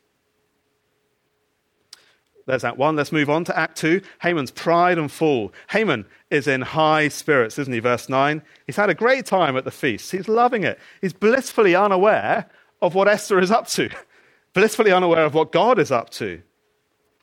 There's 2.50 2.64
Act 2.64 2.78
1. 2.78 2.96
Let's 2.96 3.12
move 3.12 3.30
on 3.30 3.44
to 3.44 3.58
Act 3.58 3.78
2. 3.78 4.02
Haman's 4.24 4.50
pride 4.50 4.98
and 4.98 5.12
fall. 5.12 5.54
Haman 5.70 6.06
is 6.32 6.48
in 6.48 6.62
high 6.62 7.08
spirits, 7.08 7.60
isn't 7.60 7.72
he? 7.72 7.80
Verse 7.80 8.10
9. 8.10 8.42
He's 8.66 8.76
had 8.76 8.90
a 8.90 8.96
great 8.96 9.28
time 9.28 9.56
at 9.56 9.66
the 9.66 9.72
feast. 9.72 10.12
He's 10.12 10.28
loving 10.28 10.64
it. 10.64 10.80
He's 11.00 11.14
blissfully 11.14 11.76
unaware 11.76 12.50
of 12.82 12.96
what 12.96 13.08
Esther 13.08 13.40
is 13.40 13.52
up 13.52 13.68
to, 13.68 13.90
blissfully 14.54 14.92
unaware 14.92 15.26
of 15.26 15.36
what 15.36 15.52
God 15.52 15.78
is 15.78 15.92
up 15.92 16.10
to. 16.12 16.42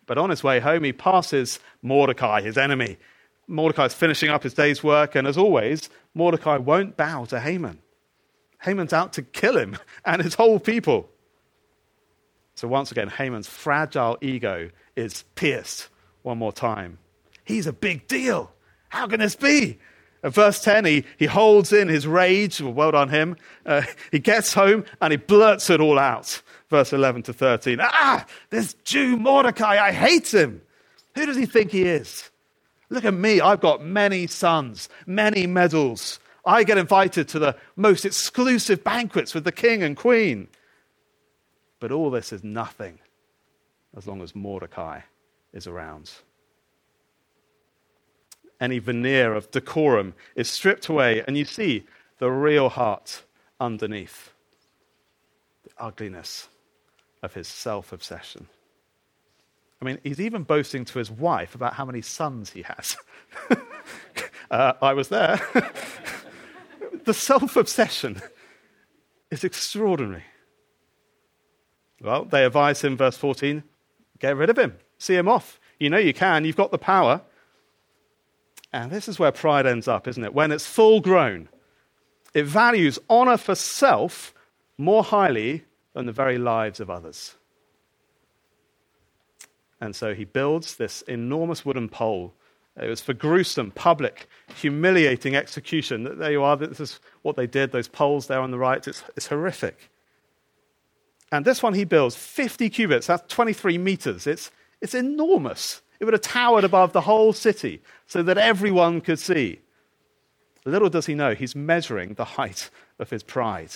But 0.06 0.16
on 0.16 0.30
his 0.30 0.44
way 0.44 0.61
home, 0.61 0.85
he 0.85 0.92
passes 0.92 1.58
Mordecai, 1.82 2.40
his 2.40 2.56
enemy. 2.56 2.96
Mordecai 3.49 3.85
is 3.87 3.95
finishing 3.95 4.31
up 4.31 4.43
his 4.43 4.55
day's 4.55 4.83
work, 4.83 5.15
and 5.15 5.26
as 5.26 5.38
always, 5.38 5.88
Mordecai 6.15 6.57
won't 6.57 6.97
bow 6.97 7.25
to 7.26 7.41
Haman. 7.41 7.79
Haman's 8.62 8.93
out 8.93 9.12
to 9.15 9.23
kill 9.23 9.57
him 9.57 9.76
and 10.05 10.23
his 10.23 10.35
whole 10.35 10.59
people. 10.59 11.09
So 12.55 12.67
once 12.69 12.91
again, 12.91 13.09
Haman's 13.09 13.49
fragile 13.49 14.17
ego 14.21 14.71
is 14.97 15.25
pierced 15.35 15.88
one 16.23 16.38
more 16.38 16.53
time. 16.53 16.99
He's 17.45 17.67
a 17.67 17.73
big 17.73 18.09
deal. 18.09 18.50
How 18.88 19.07
can 19.07 19.21
this 19.21 19.37
be? 19.37 19.79
At 20.23 20.33
verse 20.33 20.61
10, 20.61 20.85
he, 20.87 21.05
he 21.19 21.26
holds 21.26 21.73
in 21.73 21.88
his 21.88 22.07
rage. 22.07 22.61
Well 22.61 22.93
done, 22.93 23.11
him. 23.11 23.37
Uh, 23.65 23.83
he 24.11 24.19
gets 24.19 24.55
home 24.55 24.85
and 25.00 25.12
he 25.12 25.17
blurts 25.19 25.71
it 25.71 25.81
all 25.81 25.99
out. 25.99 26.43
Verse 26.71 26.93
11 26.93 27.23
to 27.25 27.33
13. 27.33 27.79
Ah, 27.81 28.26
this 28.50 28.75
Jew 28.83 29.17
Mordecai, 29.17 29.79
I 29.79 29.93
hate 29.93 30.33
him. 30.33 30.62
Who 31.15 31.26
does 31.26 31.37
he 31.37 31.47
think 31.47 31.71
he 31.71 31.83
is? 31.83 32.31
Look 32.88 33.05
at 33.05 33.14
me. 33.14 33.40
I've 33.40 33.61
got 33.61 33.85
many 33.85 34.26
sons, 34.26 34.88
many 35.07 35.47
medals. 35.47 36.21
I 36.45 36.62
get 36.62 36.78
invited 36.78 37.28
to 37.28 37.38
the 37.38 37.57
most 37.75 38.05
exclusive 38.05 38.85
banquets 38.85 39.35
with 39.35 39.45
the 39.45 39.52
king 39.52 39.83
and 39.83 39.97
queen. 39.97 40.49
But 41.81 41.93
all 41.93 42.11
this 42.11 42.33
is 42.33 42.45
nothing 42.45 43.00
as 43.97 44.07
long 44.07 44.23
as 44.23 44.35
Mordecai 44.35 45.00
is 45.52 45.66
around. 45.66 46.11
Any 48.61 48.78
veneer 48.78 49.35
of 49.35 49.50
decorum 49.50 50.14
is 50.35 50.49
stripped 50.49 50.88
away, 50.88 51.23
and 51.26 51.37
you 51.37 51.45
see 51.45 51.85
the 52.19 52.31
real 52.31 52.69
heart 52.69 53.25
underneath 53.61 54.33
the 55.64 55.71
ugliness 55.78 56.49
of 57.23 57.35
his 57.35 57.49
self 57.49 57.93
obsession. 57.93 58.47
I 59.80 59.85
mean, 59.85 59.99
he's 60.02 60.21
even 60.21 60.42
boasting 60.42 60.85
to 60.87 60.99
his 60.99 61.11
wife 61.11 61.54
about 61.54 61.75
how 61.75 61.85
many 61.85 62.00
sons 62.00 62.50
he 62.50 62.62
has. 62.62 62.97
uh, 64.50 64.73
I 64.80 64.95
was 64.95 65.09
there. 65.09 65.40
the 67.04 67.14
self 67.14 67.56
obsession 67.56 68.23
is 69.30 69.45
extraordinary. 69.45 70.25
Well, 72.00 72.25
they 72.25 72.45
advise 72.45 72.83
him, 72.83 72.97
verse 72.97 73.16
14, 73.16 73.62
get 74.18 74.37
rid 74.37 74.50
of 74.50 74.59
him, 74.59 74.76
see 74.99 75.14
him 75.14 75.28
off. 75.28 75.59
You 75.78 75.90
know 75.90 75.99
you 75.99 76.14
can, 76.14 76.45
you've 76.45 76.56
got 76.56 76.71
the 76.71 76.78
power. 76.78 77.23
And 78.73 78.90
this 78.90 79.09
is 79.09 79.18
where 79.18 79.33
pride 79.33 79.66
ends 79.66 79.88
up, 79.88 80.06
isn't 80.06 80.25
it? 80.25 80.35
When 80.35 80.52
it's 80.52 80.66
full 80.66 81.00
grown, 81.00 81.49
it 82.35 82.45
values 82.45 82.99
honor 83.09 83.37
for 83.37 83.54
self 83.54 84.35
more 84.76 85.02
highly 85.02 85.64
than 85.95 86.06
the 86.06 86.12
very 86.12 86.37
lives 86.37 86.80
of 86.80 86.90
others. 86.90 87.35
And 89.80 89.95
so 89.95 90.14
he 90.14 90.25
builds 90.25 90.76
this 90.76 91.02
enormous 91.02 91.64
wooden 91.64 91.88
pole. 91.88 92.35
It 92.80 92.88
was 92.88 93.00
for 93.00 93.14
gruesome, 93.14 93.71
public, 93.71 94.28
humiliating 94.54 95.35
execution. 95.35 96.18
There 96.18 96.33
you 96.33 96.42
are. 96.42 96.56
This 96.56 96.80
is 96.80 97.00
what 97.23 97.37
they 97.37 97.47
did. 97.47 97.73
Those 97.73 97.88
poles 97.88 98.26
there 98.26 98.40
on 98.40 98.50
the 98.50 98.59
right. 98.59 98.87
It's, 98.87 99.02
it's 99.16 99.26
horrific. 99.26 99.90
And 101.33 101.45
this 101.45 101.62
one 101.62 101.75
he 101.75 101.85
builds 101.85 102.14
50 102.14 102.71
cubits, 102.71 103.06
that's 103.06 103.33
23 103.33 103.78
meters. 103.78 104.26
It's, 104.26 104.50
it's 104.80 104.95
enormous. 104.95 105.83
It 105.99 106.04
would 106.04 106.14
have 106.14 106.23
towered 106.23 106.64
above 106.64 106.92
the 106.92 107.00
whole 107.00 107.33
city 107.33 107.83
so 108.06 108.23
that 108.23 108.38
everyone 108.38 109.00
could 109.00 109.18
see. 109.18 109.61
Little 110.64 110.90
does 110.90 111.06
he 111.06 111.14
know, 111.14 111.35
he's 111.35 111.56
measuring 111.56 112.14
the 112.14 112.25
height 112.25 112.71
of 112.99 113.11
his 113.11 113.23
pride 113.23 113.71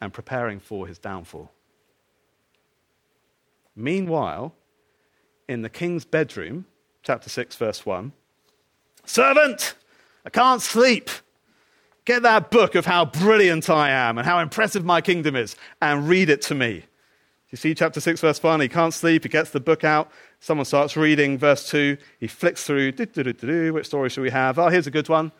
and 0.00 0.12
preparing 0.12 0.60
for 0.60 0.86
his 0.86 0.98
downfall. 0.98 1.50
Meanwhile, 3.74 4.54
in 5.48 5.62
the 5.62 5.68
king's 5.68 6.04
bedroom, 6.04 6.66
chapter 7.02 7.28
6, 7.28 7.56
verse 7.56 7.84
1, 7.86 8.12
servant, 9.04 9.74
I 10.24 10.30
can't 10.30 10.62
sleep. 10.62 11.10
Get 12.04 12.22
that 12.22 12.50
book 12.50 12.74
of 12.74 12.86
how 12.86 13.04
brilliant 13.04 13.70
I 13.70 13.90
am 13.90 14.18
and 14.18 14.26
how 14.26 14.40
impressive 14.40 14.84
my 14.84 15.00
kingdom 15.00 15.36
is 15.36 15.56
and 15.80 16.08
read 16.08 16.28
it 16.28 16.42
to 16.42 16.54
me. 16.54 16.84
You 17.50 17.56
see 17.56 17.74
chapter 17.74 18.00
6, 18.00 18.20
verse 18.20 18.42
1, 18.42 18.60
he 18.60 18.68
can't 18.68 18.94
sleep, 18.94 19.24
he 19.24 19.28
gets 19.28 19.50
the 19.50 19.60
book 19.60 19.84
out. 19.84 20.10
Someone 20.40 20.64
starts 20.64 20.96
reading 20.96 21.38
verse 21.38 21.68
2, 21.68 21.96
he 22.18 22.26
flicks 22.26 22.64
through, 22.64 22.92
which 23.72 23.86
story 23.86 24.08
should 24.08 24.22
we 24.22 24.30
have? 24.30 24.58
Oh, 24.58 24.68
here's 24.68 24.86
a 24.86 24.90
good 24.90 25.08
one. 25.08 25.32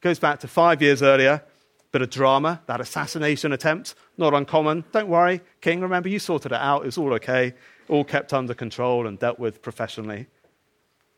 Goes 0.00 0.18
back 0.18 0.40
to 0.40 0.48
five 0.48 0.80
years 0.80 1.02
earlier, 1.02 1.42
bit 1.92 2.02
of 2.02 2.10
drama, 2.10 2.60
that 2.66 2.80
assassination 2.80 3.52
attempt, 3.52 3.94
not 4.16 4.34
uncommon. 4.34 4.84
Don't 4.92 5.08
worry, 5.08 5.40
King, 5.60 5.80
remember 5.80 6.08
you 6.08 6.18
sorted 6.18 6.52
it 6.52 6.58
out, 6.58 6.86
it's 6.86 6.98
all 6.98 7.12
okay, 7.14 7.54
all 7.88 8.04
kept 8.04 8.32
under 8.32 8.54
control 8.54 9.06
and 9.06 9.18
dealt 9.18 9.38
with 9.38 9.62
professionally. 9.62 10.26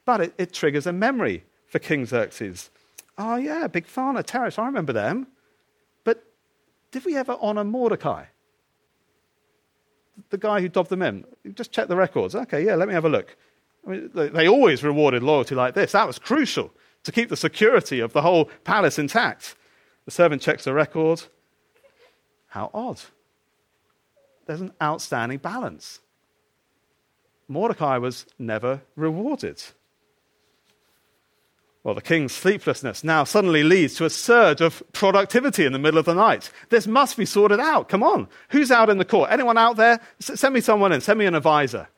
But 0.05 0.21
it, 0.21 0.35
it 0.39 0.53
triggers 0.53 0.87
a 0.87 0.93
memory 0.93 1.45
for 1.67 1.79
King 1.79 2.07
Xerxes. 2.07 2.71
Oh, 3.19 3.37
yeah, 3.37 3.67
Big 3.67 3.87
Bigthana, 3.87 4.25
Teresh, 4.25 4.59
I 4.59 4.67
remember 4.67 4.93
them. 4.93 5.27
But 6.05 6.25
did 6.91 7.05
we 7.05 7.17
ever 7.17 7.37
honor 7.41 7.65
Mordecai? 7.65 8.27
The 10.31 10.39
guy 10.39 10.61
who 10.61 10.69
dobbed 10.69 10.91
them 10.91 11.03
in. 11.03 11.25
Just 11.55 11.73
check 11.73 11.89
the 11.89 11.97
records. 11.97 12.35
Okay, 12.35 12.65
yeah, 12.65 12.77
let 12.77 12.89
me 12.89 12.95
have 12.95 13.05
a 13.05 13.09
look. 13.09 13.37
I 13.87 13.91
mean, 13.91 14.11
they 14.15 14.49
always 14.49 14.83
rewarded 14.85 15.23
loyalty 15.23 15.55
like 15.55 15.75
this. 15.75 15.93
That 15.93 16.07
was 16.07 16.19
crucial 16.19 16.73
to 17.05 17.13
keep 17.13 17.29
the 17.29 17.37
security 17.37 18.01
of 18.01 18.13
the 18.13 18.23
whole 18.23 18.47
palace 18.65 18.99
intact. 18.99 19.57
The 20.05 20.11
servant 20.11 20.43
checks 20.43 20.65
the 20.65 20.73
record. 20.73 21.23
How 22.49 22.71
odd. 22.75 23.01
There's 24.47 24.61
an 24.61 24.73
outstanding 24.83 25.39
balance. 25.39 26.01
Mordecai 27.49 27.99
was 27.99 28.27
never 28.39 28.83
rewarded. 28.97 29.63
Well, 31.83 31.95
the 31.95 32.03
king's 32.03 32.33
sleeplessness 32.33 33.03
now 33.03 33.25
suddenly 33.25 33.63
leads 33.65 33.95
to 33.97 34.05
a 34.05 34.11
surge 34.11 34.61
of 34.61 34.83
productivity 34.93 35.65
in 35.65 35.73
the 35.73 35.79
middle 35.79 35.99
of 35.99 36.05
the 36.05 36.15
night. 36.15 36.51
This 36.69 36.87
must 36.87 37.17
be 37.17 37.25
sorted 37.25 37.59
out. 37.59 37.89
Come 37.89 38.03
on. 38.03 38.29
Who's 38.51 38.71
out 38.71 38.91
in 38.91 38.99
the 38.99 39.05
court? 39.05 39.31
Anyone 39.31 39.57
out 39.57 39.77
there? 39.77 39.99
S- 40.21 40.39
send 40.39 40.53
me 40.53 40.61
someone 40.61 40.93
in. 40.93 41.01
Send 41.01 41.19
me 41.19 41.27
an 41.27 41.35
advisor. 41.35 41.89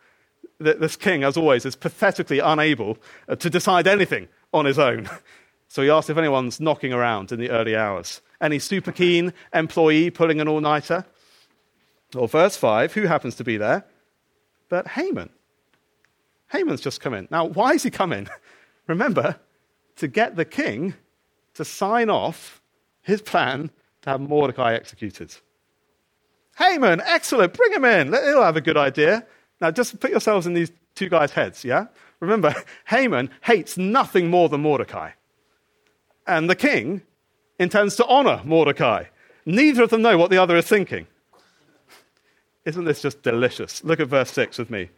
This 0.61 0.94
king, 0.94 1.25
as 1.25 1.37
always, 1.37 1.66
is 1.66 1.75
pathetically 1.75 2.38
unable 2.38 2.97
uh, 3.28 3.35
to 3.37 3.50
decide 3.50 3.88
anything 3.88 4.28
on 4.54 4.64
his 4.66 4.78
own. 4.78 5.11
So 5.72 5.80
he 5.80 5.88
asks 5.88 6.10
if 6.10 6.18
anyone's 6.18 6.60
knocking 6.60 6.92
around 6.92 7.32
in 7.32 7.40
the 7.40 7.48
early 7.48 7.74
hours. 7.74 8.20
Any 8.42 8.58
super 8.58 8.92
keen 8.92 9.32
employee 9.54 10.10
pulling 10.10 10.38
an 10.38 10.46
all 10.46 10.60
nighter? 10.60 11.06
Or 12.14 12.28
verse 12.28 12.58
5, 12.58 12.92
who 12.92 13.06
happens 13.06 13.36
to 13.36 13.44
be 13.44 13.56
there? 13.56 13.86
But 14.68 14.86
Haman. 14.86 15.30
Haman's 16.50 16.82
just 16.82 17.00
come 17.00 17.14
in. 17.14 17.26
Now, 17.30 17.46
why 17.46 17.72
is 17.72 17.82
he 17.82 17.90
coming? 17.90 18.28
Remember, 18.86 19.36
to 19.96 20.08
get 20.08 20.36
the 20.36 20.44
king 20.44 20.92
to 21.54 21.64
sign 21.64 22.10
off 22.10 22.60
his 23.00 23.22
plan 23.22 23.70
to 24.02 24.10
have 24.10 24.20
Mordecai 24.20 24.74
executed. 24.74 25.34
Haman, 26.58 27.00
excellent, 27.02 27.54
bring 27.54 27.72
him 27.72 27.86
in. 27.86 28.08
He'll 28.08 28.42
have 28.42 28.58
a 28.58 28.60
good 28.60 28.76
idea. 28.76 29.26
Now, 29.58 29.70
just 29.70 29.98
put 30.00 30.10
yourselves 30.10 30.46
in 30.46 30.52
these 30.52 30.70
two 30.94 31.08
guys' 31.08 31.30
heads, 31.30 31.64
yeah? 31.64 31.86
Remember, 32.20 32.54
Haman 32.88 33.30
hates 33.40 33.78
nothing 33.78 34.28
more 34.28 34.50
than 34.50 34.60
Mordecai. 34.60 35.12
And 36.26 36.48
the 36.48 36.56
king 36.56 37.02
intends 37.58 37.96
to 37.96 38.06
honor 38.06 38.40
Mordecai. 38.44 39.04
Neither 39.44 39.82
of 39.82 39.90
them 39.90 40.02
know 40.02 40.16
what 40.16 40.30
the 40.30 40.38
other 40.38 40.56
is 40.56 40.66
thinking. 40.66 41.06
Isn't 42.64 42.84
this 42.84 43.02
just 43.02 43.22
delicious? 43.22 43.82
Look 43.82 43.98
at 43.98 44.08
verse 44.08 44.30
6 44.30 44.58
with 44.58 44.70
me. 44.70 44.90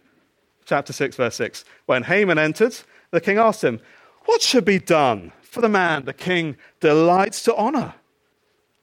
Chapter 0.67 0.93
6, 0.93 1.17
verse 1.17 1.35
6. 1.37 1.65
When 1.87 2.03
Haman 2.03 2.39
entered, 2.39 2.77
the 3.11 3.21
king 3.21 3.39
asked 3.39 3.65
him, 3.65 3.81
what 4.25 4.43
should 4.43 4.65
be 4.65 4.79
done 4.79 5.33
for 5.43 5.61
the 5.61 5.69
man 5.69 6.05
the 6.05 6.13
king 6.13 6.57
delights 6.81 7.43
to 7.45 7.55
honor? 7.55 7.95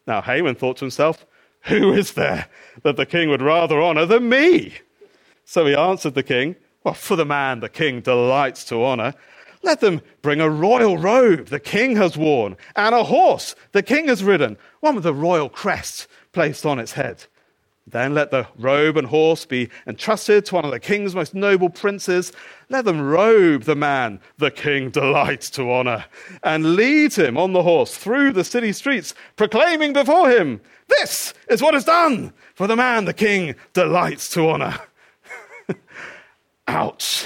Now 0.06 0.22
Haman 0.22 0.56
thought 0.56 0.78
to 0.78 0.86
himself, 0.86 1.26
Who 1.64 1.94
is 1.94 2.14
there 2.14 2.48
that 2.84 2.96
the 2.96 3.06
king 3.06 3.30
would 3.30 3.42
rather 3.42 3.82
honor 3.82 4.06
than 4.06 4.30
me? 4.30 4.76
So 5.46 5.66
he 5.66 5.76
answered 5.76 6.14
the 6.14 6.24
king, 6.24 6.56
Well, 6.84 6.94
for 6.94 7.16
the 7.16 7.26
man 7.26 7.60
the 7.60 7.70
king 7.70 8.02
delights 8.02 8.64
to 8.66 8.84
honor, 8.84 9.14
let 9.64 9.80
them 9.80 10.02
bring 10.22 10.42
a 10.42 10.50
royal 10.50 10.98
robe 10.98 11.48
the 11.48 11.60
king 11.60 11.96
has 11.96 12.18
worn, 12.18 12.58
and 12.76 12.96
a 12.96 13.04
horse 13.04 13.56
the 13.72 13.84
king 13.84 14.08
has 14.08 14.24
ridden, 14.24 14.58
one 14.80 14.96
with 14.96 15.06
a 15.06 15.14
royal 15.14 15.50
crest 15.50 16.08
placed 16.32 16.66
on 16.66 16.80
its 16.80 16.94
head. 16.94 17.26
Then 17.88 18.14
let 18.14 18.32
the 18.32 18.48
robe 18.58 18.96
and 18.96 19.08
horse 19.08 19.46
be 19.46 19.70
entrusted 19.88 20.46
to 20.46 20.56
one 20.56 20.66
of 20.66 20.72
the 20.72 20.80
king's 20.80 21.16
most 21.16 21.34
noble 21.34 21.70
princes. 21.70 22.32
Let 22.70 22.86
them 22.86 23.02
robe 23.02 23.64
the 23.64 23.76
man 23.76 24.20
the 24.38 24.52
king 24.52 24.92
delights 24.92 25.50
to 25.52 25.72
honor, 25.72 26.06
and 26.44 26.76
lead 26.76 27.14
him 27.14 27.38
on 27.38 27.54
the 27.54 27.64
horse 27.64 27.98
through 27.98 28.34
the 28.34 28.44
city 28.44 28.72
streets, 28.72 29.14
proclaiming 29.36 29.94
before 29.94 30.30
him, 30.30 30.62
This 30.88 31.34
is 31.50 31.62
what 31.62 31.76
is 31.76 31.84
done 31.84 32.34
for 32.54 32.68
the 32.68 32.76
man 32.76 33.06
the 33.06 33.14
king 33.14 33.56
delights 33.74 34.30
to 34.30 34.48
honor. 34.50 34.80
Ouch. 36.68 37.26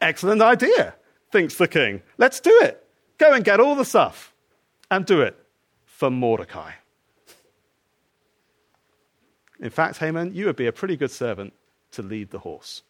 Excellent 0.00 0.40
idea, 0.40 0.94
thinks 1.30 1.56
the 1.56 1.68
king. 1.68 2.02
Let's 2.18 2.40
do 2.40 2.58
it. 2.62 2.86
Go 3.18 3.32
and 3.32 3.44
get 3.44 3.60
all 3.60 3.74
the 3.74 3.84
stuff 3.84 4.34
and 4.90 5.04
do 5.04 5.20
it 5.20 5.36
for 5.84 6.10
Mordecai. 6.10 6.72
In 9.60 9.70
fact, 9.70 9.98
Haman, 9.98 10.34
you 10.34 10.46
would 10.46 10.56
be 10.56 10.66
a 10.66 10.72
pretty 10.72 10.96
good 10.96 11.10
servant 11.10 11.52
to 11.92 12.02
lead 12.02 12.30
the 12.30 12.38
horse. 12.38 12.82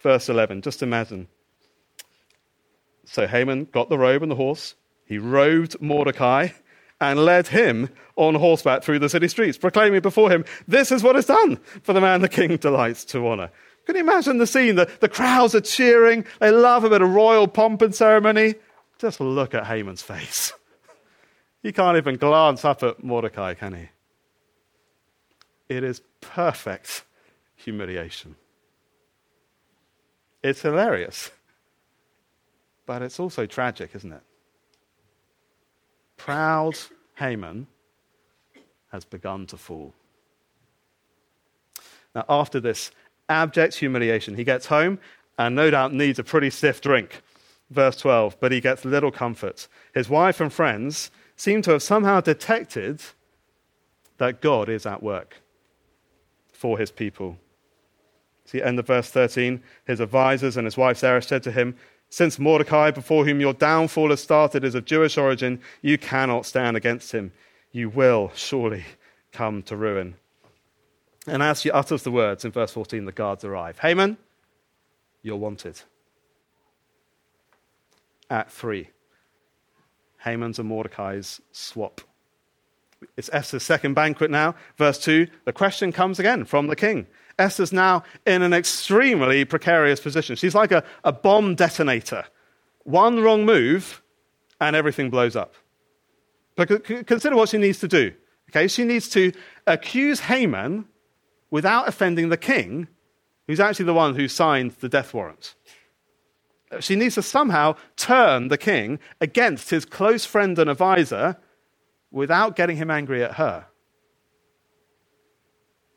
Verse 0.00 0.28
11, 0.28 0.60
just 0.60 0.82
imagine. 0.82 1.28
So 3.06 3.26
Haman 3.26 3.68
got 3.72 3.88
the 3.88 3.96
robe 3.96 4.22
and 4.22 4.30
the 4.30 4.36
horse. 4.36 4.74
He 5.06 5.16
robed 5.16 5.80
Mordecai 5.80 6.48
and 7.00 7.24
led 7.24 7.48
him 7.48 7.88
on 8.16 8.34
horseback 8.34 8.82
through 8.82 8.98
the 8.98 9.08
city 9.08 9.28
streets, 9.28 9.58
proclaiming 9.58 10.00
before 10.00 10.30
him, 10.30 10.44
This 10.68 10.92
is 10.92 11.02
what 11.02 11.16
is 11.16 11.26
done 11.26 11.56
for 11.82 11.92
the 11.92 12.00
man 12.00 12.20
the 12.20 12.28
king 12.28 12.56
delights 12.56 13.04
to 13.06 13.26
honor. 13.26 13.50
Can 13.86 13.96
you 13.96 14.02
imagine 14.02 14.38
the 14.38 14.46
scene? 14.46 14.76
The, 14.76 14.90
the 15.00 15.08
crowds 15.08 15.54
are 15.54 15.60
cheering. 15.60 16.24
They 16.40 16.50
love 16.50 16.84
a 16.84 16.90
bit 16.90 17.02
of 17.02 17.10
royal 17.10 17.46
pomp 17.46 17.82
and 17.82 17.94
ceremony. 17.94 18.54
Just 18.98 19.20
look 19.20 19.54
at 19.54 19.66
Haman's 19.66 20.02
face. 20.02 20.52
He 21.62 21.72
can't 21.72 21.96
even 21.96 22.16
glance 22.16 22.64
up 22.64 22.82
at 22.82 23.02
Mordecai, 23.02 23.54
can 23.54 23.74
he? 23.74 23.88
It 25.68 25.82
is 25.82 26.02
perfect 26.20 27.04
humiliation. 27.56 28.36
It's 30.42 30.60
hilarious, 30.60 31.30
but 32.84 33.00
it's 33.00 33.18
also 33.18 33.46
tragic, 33.46 33.90
isn't 33.94 34.12
it? 34.12 34.20
Proud 36.18 36.76
Haman 37.16 37.66
has 38.92 39.04
begun 39.04 39.46
to 39.46 39.56
fall. 39.56 39.94
Now, 42.14 42.24
after 42.28 42.60
this 42.60 42.90
abject 43.28 43.76
humiliation, 43.76 44.36
he 44.36 44.44
gets 44.44 44.66
home 44.66 44.98
and 45.38 45.54
no 45.54 45.70
doubt 45.70 45.92
needs 45.92 46.18
a 46.18 46.24
pretty 46.24 46.50
stiff 46.50 46.80
drink. 46.80 47.22
Verse 47.70 47.96
12, 47.96 48.36
but 48.40 48.52
he 48.52 48.60
gets 48.60 48.84
little 48.84 49.10
comfort. 49.10 49.66
His 49.94 50.08
wife 50.08 50.40
and 50.40 50.52
friends 50.52 51.10
seem 51.36 51.62
to 51.62 51.72
have 51.72 51.82
somehow 51.82 52.20
detected 52.20 53.02
that 54.18 54.40
God 54.40 54.68
is 54.68 54.86
at 54.86 55.02
work 55.02 55.40
for 56.52 56.78
his 56.78 56.90
people. 56.90 57.38
See, 58.44 58.62
end 58.62 58.78
of 58.78 58.86
verse 58.86 59.10
13. 59.10 59.62
His 59.86 60.00
advisors 60.00 60.56
and 60.56 60.66
his 60.66 60.76
wife 60.76 60.98
Zeresh 60.98 61.26
said 61.26 61.42
to 61.44 61.52
him, 61.52 61.76
Since 62.10 62.38
Mordecai, 62.38 62.90
before 62.90 63.24
whom 63.24 63.40
your 63.40 63.54
downfall 63.54 64.10
has 64.10 64.22
started, 64.22 64.64
is 64.64 64.74
of 64.74 64.84
Jewish 64.84 65.16
origin, 65.16 65.60
you 65.82 65.98
cannot 65.98 66.46
stand 66.46 66.76
against 66.76 67.12
him. 67.12 67.32
You 67.72 67.88
will 67.88 68.30
surely 68.34 68.84
come 69.32 69.62
to 69.64 69.76
ruin. 69.76 70.14
And 71.26 71.42
as 71.42 71.62
she 71.62 71.70
utters 71.70 72.02
the 72.02 72.10
words 72.10 72.44
in 72.44 72.50
verse 72.50 72.72
14, 72.72 73.04
the 73.04 73.12
guards 73.12 73.44
arrive. 73.44 73.78
Haman, 73.78 74.18
you're 75.22 75.36
wanted. 75.36 75.80
At 78.28 78.50
3. 78.50 78.88
Haman's 80.22 80.58
and 80.58 80.68
Mordecai's 80.68 81.40
swap. 81.52 82.00
It's 83.16 83.30
Esther's 83.32 83.62
second 83.62 83.94
banquet 83.94 84.30
now. 84.30 84.54
Verse 84.76 84.98
2 84.98 85.26
the 85.44 85.52
question 85.52 85.92
comes 85.92 86.18
again 86.18 86.44
from 86.44 86.66
the 86.66 86.76
king. 86.76 87.06
Esther's 87.38 87.72
now 87.72 88.04
in 88.26 88.42
an 88.42 88.52
extremely 88.52 89.44
precarious 89.44 90.00
position. 90.00 90.36
She's 90.36 90.54
like 90.54 90.72
a, 90.72 90.84
a 91.02 91.12
bomb 91.12 91.54
detonator. 91.54 92.24
One 92.84 93.20
wrong 93.20 93.44
move, 93.44 94.02
and 94.60 94.76
everything 94.76 95.10
blows 95.10 95.36
up. 95.36 95.54
But 96.54 96.84
consider 97.06 97.36
what 97.36 97.48
she 97.48 97.58
needs 97.58 97.80
to 97.80 97.88
do. 97.88 98.12
Okay, 98.50 98.68
she 98.68 98.84
needs 98.84 99.08
to 99.10 99.32
accuse 99.66 100.20
Haman 100.20 100.86
without 101.50 101.88
offending 101.88 102.28
the 102.28 102.36
king, 102.36 102.88
who's 103.46 103.60
actually 103.60 103.84
the 103.86 103.94
one 103.94 104.14
who 104.14 104.28
signed 104.28 104.72
the 104.80 104.88
death 104.88 105.14
warrant. 105.14 105.54
She 106.80 106.96
needs 106.96 107.14
to 107.14 107.22
somehow 107.22 107.76
turn 107.96 108.48
the 108.48 108.58
king 108.58 108.98
against 109.20 109.70
his 109.70 109.84
close 109.84 110.24
friend 110.24 110.58
and 110.58 110.70
advisor 110.70 111.36
without 112.10 112.56
getting 112.56 112.76
him 112.76 112.90
angry 112.90 113.22
at 113.22 113.34
her. 113.34 113.66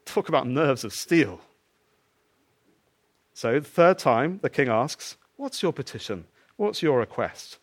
Talk 0.06 0.30
about 0.30 0.48
nerves 0.48 0.84
of 0.84 0.94
steel. 0.94 1.42
So, 3.34 3.60
the 3.60 3.68
third 3.68 4.00
time, 4.00 4.40
the 4.42 4.50
king 4.50 4.68
asks, 4.68 5.18
What's 5.36 5.62
your 5.62 5.74
petition? 5.74 6.26
What's 6.56 6.82
your 6.82 6.98
request? 6.98 7.60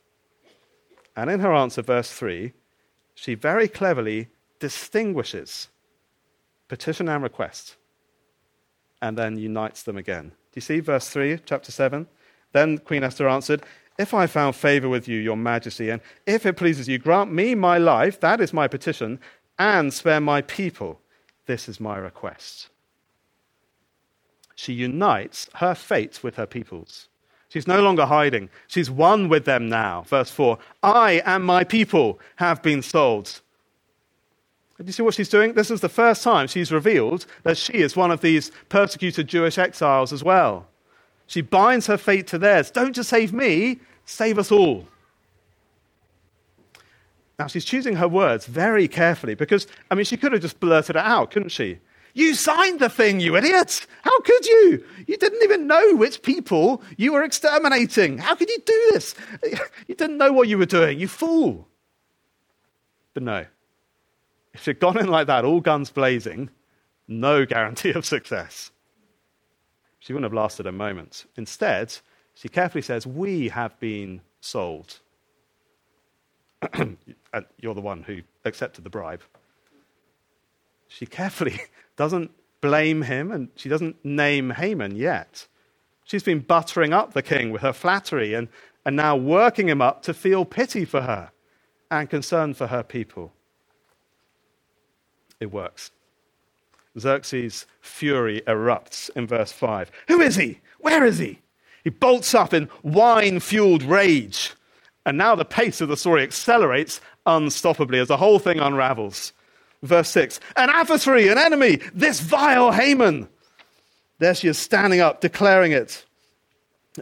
And 1.17 1.31
in 1.31 1.41
her 1.41 1.53
answer, 1.53 1.83
verse 1.83 2.13
3, 2.13 2.53
she 3.15 3.35
very 3.35 3.69
cleverly 3.69 4.29
distinguishes 4.61 5.69
petition 6.75 7.09
and 7.09 7.23
request 7.23 7.77
and 9.01 9.17
then 9.17 9.39
unites 9.39 9.85
them 9.85 9.97
again. 9.97 10.31
Do 10.31 10.57
you 10.57 10.61
see 10.61 10.81
verse 10.81 11.09
3, 11.09 11.39
chapter 11.47 11.71
7? 11.71 12.09
Then 12.51 12.79
Queen 12.79 13.05
Esther 13.05 13.29
answered, 13.29 13.63
If 13.97 14.13
I 14.13 14.27
found 14.27 14.57
favor 14.57 14.89
with 14.89 15.07
you, 15.07 15.21
your 15.21 15.37
majesty, 15.37 15.91
and 15.91 16.03
if 16.27 16.45
it 16.45 16.57
pleases 16.57 16.89
you, 16.89 16.99
grant 16.99 17.33
me 17.33 17.55
my 17.55 17.79
life, 17.79 18.19
that 18.19 18.41
is 18.41 18.53
my 18.53 18.67
petition, 18.67 19.21
and 19.57 19.95
spare 19.95 20.21
my 20.21 20.43
people, 20.43 21.01
this 21.47 21.69
is 21.69 21.79
my 21.79 21.97
request. 21.97 22.71
She 24.57 24.73
unites 24.73 25.49
her 25.55 25.77
fate 25.77 26.25
with 26.25 26.35
her 26.35 26.47
people's. 26.47 27.09
She's 27.49 27.69
no 27.69 27.83
longer 27.83 28.07
hiding. 28.07 28.51
She's 28.67 28.91
one 28.91 29.29
with 29.29 29.45
them 29.45 29.69
now. 29.69 30.03
Verse 30.09 30.31
4 30.31 30.59
I 30.83 31.23
and 31.25 31.45
my 31.45 31.63
people 31.63 32.19
have 32.37 32.63
been 32.63 32.83
sold. 32.83 33.43
Do 34.79 34.85
you 34.85 34.93
see 34.93 35.03
what 35.03 35.15
she's 35.15 35.29
doing? 35.29 35.53
This 35.55 35.71
is 35.71 35.81
the 35.81 35.89
first 35.89 36.23
time 36.23 36.49
she's 36.49 36.73
revealed 36.73 37.27
that 37.45 37.57
she 37.57 37.75
is 37.75 37.97
one 37.97 38.11
of 38.11 38.21
these 38.21 38.51
persecuted 38.69 39.29
Jewish 39.29 39.57
exiles 39.57 40.13
as 40.13 40.25
well. 40.25 40.67
She 41.27 41.41
binds 41.41 41.87
her 41.87 41.97
fate 41.97 42.27
to 42.29 42.39
theirs. 42.39 42.71
Don't 42.71 42.93
just 42.95 43.09
save 43.09 43.33
me, 43.33 43.79
save 44.05 44.39
us 44.39 44.51
all. 44.51 44.87
Now, 47.39 47.47
she's 47.47 47.65
choosing 47.65 47.97
her 47.97 48.09
words 48.09 48.47
very 48.47 48.87
carefully 48.89 49.35
because, 49.35 49.67
I 49.91 49.95
mean, 49.95 50.05
she 50.05 50.17
could 50.17 50.33
have 50.33 50.43
just 50.43 50.61
blurted 50.61 50.97
it 50.97 51.03
out, 51.03 51.31
couldn't 51.31 51.49
she? 51.49 51.79
You 52.13 52.35
signed 52.35 52.79
the 52.79 52.89
thing, 52.89 53.19
you 53.19 53.37
idiot! 53.37 53.87
How 54.03 54.21
could 54.21 54.47
you? 54.47 54.85
You 55.09 55.17
didn't 55.17 55.43
even 55.43 55.67
know 55.67 55.97
which 55.97 56.23
people 56.23 56.81
you 56.97 57.13
were 57.13 57.25
exterminating. 57.25 58.19
How 58.19 58.37
could 58.37 58.49
you 58.49 58.59
do 58.65 58.89
this? 58.93 59.15
You 59.89 59.95
didn't 59.95 60.19
know 60.19 60.33
what 60.33 60.49
you 60.49 60.57
were 60.57 60.67
doing, 60.67 60.99
you 60.99 61.09
fool. 61.09 61.69
But 63.13 63.23
no. 63.23 63.47
If 64.55 64.63
she'd 64.63 64.81
gone 64.81 64.99
in 64.99 65.09
like 65.09 65.27
that, 65.27 65.45
all 65.45 65.61
guns 65.61 65.91
blazing, 65.91 66.49
no 67.09 67.45
guarantee 67.45 67.91
of 67.91 68.07
success. 68.07 68.71
She 69.99 70.13
wouldn't 70.13 70.31
have 70.31 70.43
lasted 70.43 70.67
a 70.67 70.73
moment. 70.73 71.27
Instead, 71.37 71.99
she 72.35 72.49
carefully 72.49 72.83
says, 72.83 73.07
We 73.07 73.49
have 73.49 73.79
been 73.81 74.23
sold. 74.41 75.01
And 77.33 77.47
you're 77.59 77.75
the 77.75 77.81
one 77.81 78.05
who 78.05 78.21
accepted 78.45 78.85
the 78.85 78.91
bribe. 78.91 79.23
She 80.87 81.05
carefully 81.05 81.61
doesn't 81.97 82.31
blame 82.61 83.03
him, 83.03 83.33
and 83.33 83.49
she 83.57 83.69
doesn't 83.69 84.05
name 84.05 84.51
Haman 84.51 84.95
yet. 84.95 85.49
She's 86.05 86.23
been 86.23 86.39
buttering 86.39 86.93
up 86.93 87.13
the 87.13 87.23
king 87.23 87.51
with 87.51 87.63
her 87.63 87.73
flattery 87.73 88.35
and, 88.35 88.47
and 88.87 88.95
now 88.95 89.17
working 89.17 89.69
him 89.69 89.83
up 89.83 90.03
to 90.03 90.15
feel 90.15 90.45
pity 90.45 90.85
for 90.85 91.01
her 91.01 91.33
and 91.91 92.09
concern 92.09 92.55
for 92.55 92.69
her 92.69 92.85
people. 92.85 93.33
It 95.45 95.53
works. 95.53 95.91
Xerxes' 96.99 97.67
fury 97.83 98.41
erupts 98.47 99.11
in 99.15 99.27
verse 99.27 99.53
5. 99.53 99.91
Who 100.09 100.23
is 100.23 100.37
he? 100.37 100.61
Where 100.79 101.05
is 101.05 101.19
he? 101.19 101.41
He 101.83 101.91
bolts 101.91 102.35
up 102.35 102.55
in 102.55 102.71
wine 102.83 103.41
fueled 103.41 103.83
rage. 103.83 104.55
And 105.05 105.19
now 105.19 105.35
the 105.35 105.45
pace 105.45 105.83
of 105.83 105.91
the 105.91 105.99
story 105.99 106.23
accelerates 106.23 107.03
unstoppably 107.27 108.01
as 108.01 108.09
the 108.09 108.17
whole 108.17 108.39
thing 108.39 108.59
unravels. 108.59 109.35
Verse 109.83 110.09
6 110.09 110.41
An 110.57 110.71
adversary, 110.71 111.29
an 111.29 111.37
enemy, 111.37 111.81
this 111.93 112.21
vile 112.21 112.73
Haman. 112.73 113.29
There 114.21 114.35
she 114.35 114.49
is 114.49 114.57
standing 114.57 115.01
up, 115.01 115.21
declaring 115.21 115.73
it. 115.73 116.07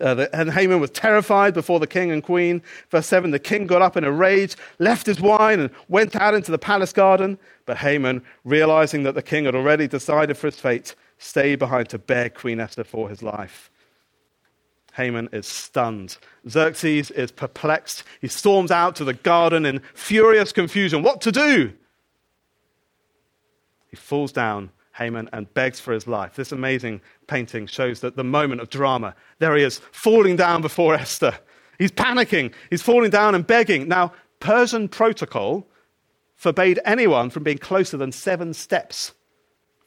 Uh, 0.01 0.15
the, 0.15 0.35
and 0.35 0.51
Haman 0.51 0.81
was 0.81 0.91
terrified 0.91 1.53
before 1.53 1.79
the 1.79 1.87
king 1.87 2.11
and 2.11 2.23
queen. 2.23 2.63
Verse 2.91 3.07
7 3.07 3.31
The 3.31 3.39
king 3.39 3.67
got 3.67 3.83
up 3.83 3.97
in 3.97 4.05
a 4.05 4.11
rage, 4.11 4.57
left 4.79 5.07
his 5.07 5.21
wine, 5.21 5.61
and 5.61 5.71
went 5.89 6.17
out 6.17 6.35
into 6.35 6.51
the 6.51 6.59
palace 6.59 6.93
garden. 6.93 7.39
But 7.67 7.77
Haman, 7.79 8.23
realizing 8.45 9.03
that 9.03 9.15
the 9.15 9.23
king 9.23 9.45
had 9.45 9.55
already 9.55 9.87
decided 9.87 10.39
for 10.39 10.47
his 10.47 10.59
fate, 10.59 10.95
stayed 11.19 11.59
behind 11.59 11.91
to 11.91 11.99
beg 11.99 12.35
Queen 12.35 12.59
Esther 12.59 12.85
for 12.85 13.09
his 13.09 13.23
life. 13.23 13.71
Haman 14.95 15.29
is 15.33 15.47
stunned. 15.47 16.19
Xerxes 16.49 17.11
is 17.11 17.31
perplexed. 17.31 18.05
He 18.21 18.29
storms 18.29 18.71
out 18.71 18.97
to 18.97 19.05
the 19.05 19.15
garden 19.15 19.65
in 19.65 19.81
furious 19.95 20.53
confusion. 20.53 21.03
What 21.03 21.21
to 21.23 21.33
do? 21.33 21.73
He 23.89 23.97
falls 23.97 24.33
down, 24.33 24.71
Haman, 24.95 25.29
and 25.33 25.53
begs 25.55 25.81
for 25.81 25.93
his 25.93 26.07
life. 26.07 26.35
This 26.35 26.53
amazing 26.53 27.01
painting 27.27 27.67
shows 27.67 28.01
that 28.01 28.17
the 28.17 28.25
moment 28.25 28.61
of 28.61 28.69
drama. 28.69 29.15
There 29.39 29.57
he 29.57 29.63
is, 29.63 29.79
falling 29.91 30.37
down 30.37 30.61
before 30.61 30.95
Esther. 30.95 31.39
He's 31.79 31.91
panicking. 31.91 32.53
He's 32.71 32.83
falling 32.83 33.11
down 33.11 33.35
and 33.35 33.47
begging. 33.47 33.89
Now, 33.89 34.13
Persian 34.41 34.89
protocol 34.89 35.67
forbade 36.37 36.79
anyone 36.85 37.31
from 37.31 37.43
being 37.43 37.59
closer 37.59 37.97
than 37.97 38.13
seven 38.13 38.53
steps 38.53 39.13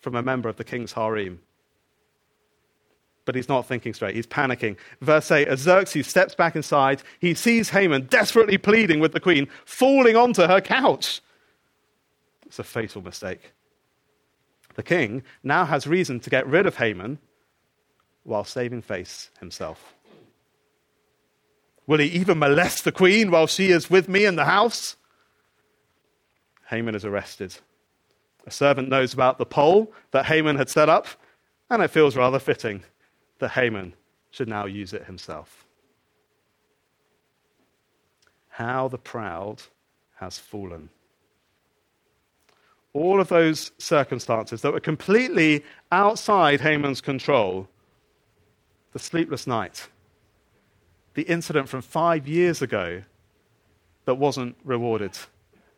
from 0.02 0.16
a 0.16 0.24
member 0.24 0.50
of 0.50 0.56
the 0.56 0.64
king's 0.64 0.94
harem. 0.94 1.40
But 3.26 3.36
he's 3.36 3.50
not 3.50 3.68
thinking 3.68 3.94
straight. 3.94 4.16
He's 4.16 4.28
panicking. 4.28 4.78
Verse 5.02 5.32
8 5.32 5.48
As 5.48 5.62
Xerxes 5.62 6.08
steps 6.08 6.36
back 6.36 6.56
inside, 6.56 7.02
he 7.20 7.34
sees 7.34 7.70
Haman 7.70 8.06
desperately 8.06 8.58
pleading 8.58 9.00
with 9.00 9.14
the 9.14 9.20
queen, 9.20 9.48
falling 9.66 10.16
onto 10.16 10.44
her 10.44 10.62
couch. 10.62 11.22
It's 12.46 12.60
a 12.60 12.64
fatal 12.64 13.02
mistake 13.02 13.52
the 14.76 14.84
king, 14.84 15.24
now 15.44 15.66
has 15.66 15.88
reason 15.88 16.20
to 16.22 16.30
get 16.30 16.48
rid 16.48 16.66
of 16.66 16.78
Haman 16.78 17.20
while 18.24 18.44
saving 18.44 18.82
face 18.82 19.30
himself. 19.40 19.94
Will 21.88 22.00
he 22.00 22.08
even 22.08 22.40
molest 22.40 22.84
the 22.84 22.92
queen 22.92 23.30
while 23.30 23.48
she 23.48 23.72
is 23.72 23.90
with 23.90 24.10
me 24.10 24.26
in 24.26 24.36
the 24.36 24.46
house? 24.46 24.96
Haman 26.70 26.96
is 26.96 27.06
arrested. 27.06 27.56
A 28.48 28.52
servant 28.52 28.90
knows 28.90 29.14
about 29.14 29.38
the 29.38 29.46
pole 29.46 29.94
that 30.12 30.26
Haman 30.26 30.58
had 30.58 30.70
set 30.70 30.90
up, 30.90 31.08
and 31.70 31.82
it 31.82 31.90
feels 31.90 32.16
rather 32.16 32.40
fitting 32.40 32.84
that 33.40 33.52
Haman 33.52 33.94
should 34.32 34.48
now 34.48 34.66
use 34.66 34.94
it 34.94 35.06
himself. 35.06 35.66
How 38.50 38.88
the 38.88 38.98
proud 38.98 39.64
has 40.18 40.40
fallen 40.40 40.90
all 42.96 43.20
of 43.20 43.28
those 43.28 43.74
circumstances 43.78 44.62
that 44.62 44.72
were 44.72 44.80
completely 44.80 45.66
outside 45.92 46.62
Haman's 46.62 47.02
control 47.02 47.68
the 48.94 49.00
sleepless 49.00 49.46
night, 49.46 49.90
the 51.14 51.24
incident 51.24 51.68
from 51.68 51.82
five 51.82 52.26
years 52.26 52.62
ago 52.62 53.04
that 54.06 54.16
wasn't 54.16 54.56
rewarded, 54.64 55.12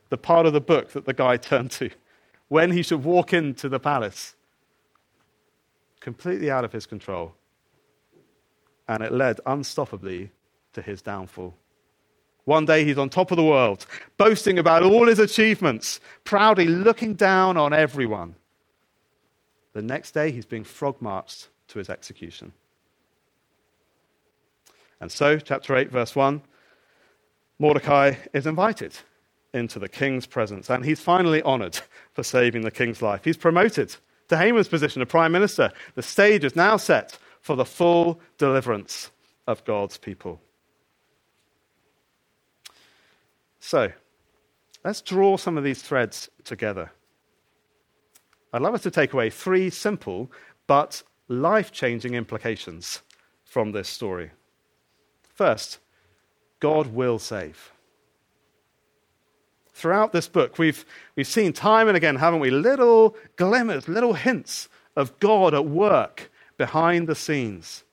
the 0.09 0.17
part 0.17 0.45
of 0.45 0.53
the 0.53 0.61
book 0.61 0.91
that 0.91 1.05
the 1.05 1.13
guy 1.13 1.37
turned 1.51 1.71
to, 1.71 1.89
when 2.49 2.71
he 2.71 2.83
should 2.83 3.03
walk 3.03 3.33
into 3.33 3.67
the 3.67 3.79
palace, 3.79 4.35
completely 5.99 6.51
out 6.51 6.63
of 6.63 6.71
his 6.71 6.85
control. 6.85 7.33
And 8.87 9.01
it 9.01 9.11
led 9.11 9.39
unstoppably 9.47 10.29
to 10.73 10.83
his 10.83 11.01
downfall. 11.01 11.55
One 12.47 12.63
day 12.63 12.85
he's 12.85 12.97
on 12.97 13.09
top 13.09 13.31
of 13.31 13.35
the 13.35 13.43
world, 13.43 13.85
boasting 14.15 14.57
about 14.57 14.81
all 14.81 15.07
his 15.07 15.19
achievements, 15.19 15.99
proudly 16.23 16.63
looking 16.63 17.13
down 17.13 17.57
on 17.57 17.73
everyone. 17.73 18.35
The 19.73 19.81
next 19.81 20.11
day 20.11 20.31
he's 20.31 20.45
being 20.45 20.63
frog 20.63 21.01
marched 21.01 21.49
to 21.67 21.77
his 21.77 21.89
execution. 21.89 22.53
And 25.01 25.11
so, 25.11 25.39
chapter 25.39 25.75
8, 25.75 25.91
verse 25.91 26.15
1, 26.15 26.41
Mordecai 27.59 28.13
is 28.31 28.47
invited 28.47 28.95
into 29.53 29.77
the 29.77 29.89
king's 29.89 30.25
presence, 30.25 30.69
and 30.69 30.85
he's 30.85 31.01
finally 31.01 31.41
honored 31.41 31.81
for 32.13 32.23
saving 32.23 32.61
the 32.61 32.71
king's 32.71 33.01
life. 33.01 33.25
He's 33.25 33.35
promoted 33.35 33.93
to 34.29 34.37
Haman's 34.37 34.69
position 34.69 35.01
of 35.01 35.09
prime 35.09 35.33
minister. 35.33 35.73
The 35.95 36.01
stage 36.01 36.45
is 36.45 36.55
now 36.55 36.77
set 36.77 37.17
for 37.41 37.57
the 37.57 37.65
full 37.65 38.21
deliverance 38.37 39.11
of 39.47 39.65
God's 39.65 39.97
people. 39.97 40.39
So, 43.59 43.91
let's 44.83 45.01
draw 45.01 45.37
some 45.37 45.57
of 45.57 45.63
these 45.63 45.81
threads 45.81 46.29
together. 46.43 46.91
I'd 48.53 48.61
love 48.61 48.73
us 48.73 48.83
to 48.83 48.91
take 48.91 49.13
away 49.13 49.29
three 49.29 49.69
simple 49.69 50.31
but 50.67 51.03
life 51.27 51.71
changing 51.71 52.13
implications 52.13 53.01
from 53.43 53.71
this 53.71 53.89
story. 53.89 54.31
First, 55.33 55.79
God 56.59 56.87
will 56.87 57.19
save. 57.19 57.71
Throughout 59.73 60.11
this 60.11 60.27
book, 60.27 60.57
we've, 60.57 60.83
we've 61.15 61.27
seen 61.27 61.53
time 61.53 61.87
and 61.87 61.95
again, 61.95 62.15
haven't 62.15 62.39
we, 62.39 62.49
little 62.49 63.15
glimmers, 63.35 63.87
little 63.87 64.13
hints 64.13 64.69
of 64.95 65.19
God 65.19 65.53
at 65.53 65.67
work 65.67 66.31
behind 66.57 67.07
the 67.07 67.13
scenes. 67.13 67.83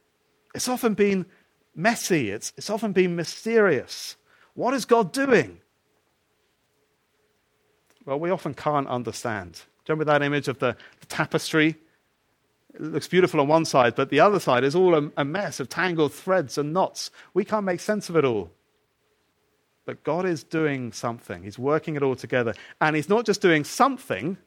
It's 0.55 0.69
often 0.69 0.95
been 0.95 1.27
messy, 1.75 2.31
it's, 2.31 2.53
it's 2.57 2.71
often 2.71 2.93
been 2.93 3.15
mysterious. 3.15 4.17
What 4.55 4.75
is 4.75 4.85
God 4.85 5.13
doing? 5.13 5.59
Well, 8.07 8.21
we 8.21 8.31
often 8.31 8.55
can't 8.55 8.89
understand. 8.89 9.63
Remember 9.89 10.05
that 10.05 10.23
image 10.23 10.49
of 10.49 10.59
the, 10.59 10.77
the 11.01 11.07
tapestry? 11.07 11.77
It 12.75 12.81
looks 12.81 13.09
beautiful 13.09 13.41
on 13.41 13.49
one 13.49 13.65
side, 13.65 13.95
but 13.95 14.11
the 14.11 14.21
other 14.21 14.41
side 14.41 14.65
is 14.65 14.75
all 14.75 14.95
a, 14.95 15.11
a 15.17 15.25
mess 15.25 15.61
of 15.61 15.69
tangled 15.69 16.13
threads 16.13 16.59
and 16.59 16.73
knots. 16.73 17.11
We 17.33 17.45
can't 17.45 17.65
make 17.65 17.81
sense 17.81 18.09
of 18.09 18.17
it 18.17 18.25
all. 18.25 18.51
But 19.87 20.03
God 20.03 20.25
is 20.25 20.43
doing 20.43 20.93
something. 20.93 21.43
He's 21.43 21.59
working 21.59 21.95
it 21.97 22.03
all 22.03 22.17
together. 22.17 22.55
And 22.81 22.97
He's 22.97 23.09
not 23.09 23.27
just 23.27 23.43
doing 23.43 23.65
something, 23.65 24.39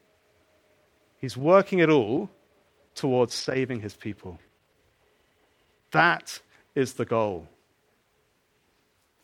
He's 1.18 1.36
working 1.36 1.78
it 1.78 1.90
all 1.90 2.30
towards 2.94 3.34
saving 3.34 3.80
His 3.80 3.94
people. 3.94 4.38
That 5.92 6.40
is 6.74 6.94
the 6.94 7.04
goal. 7.04 7.48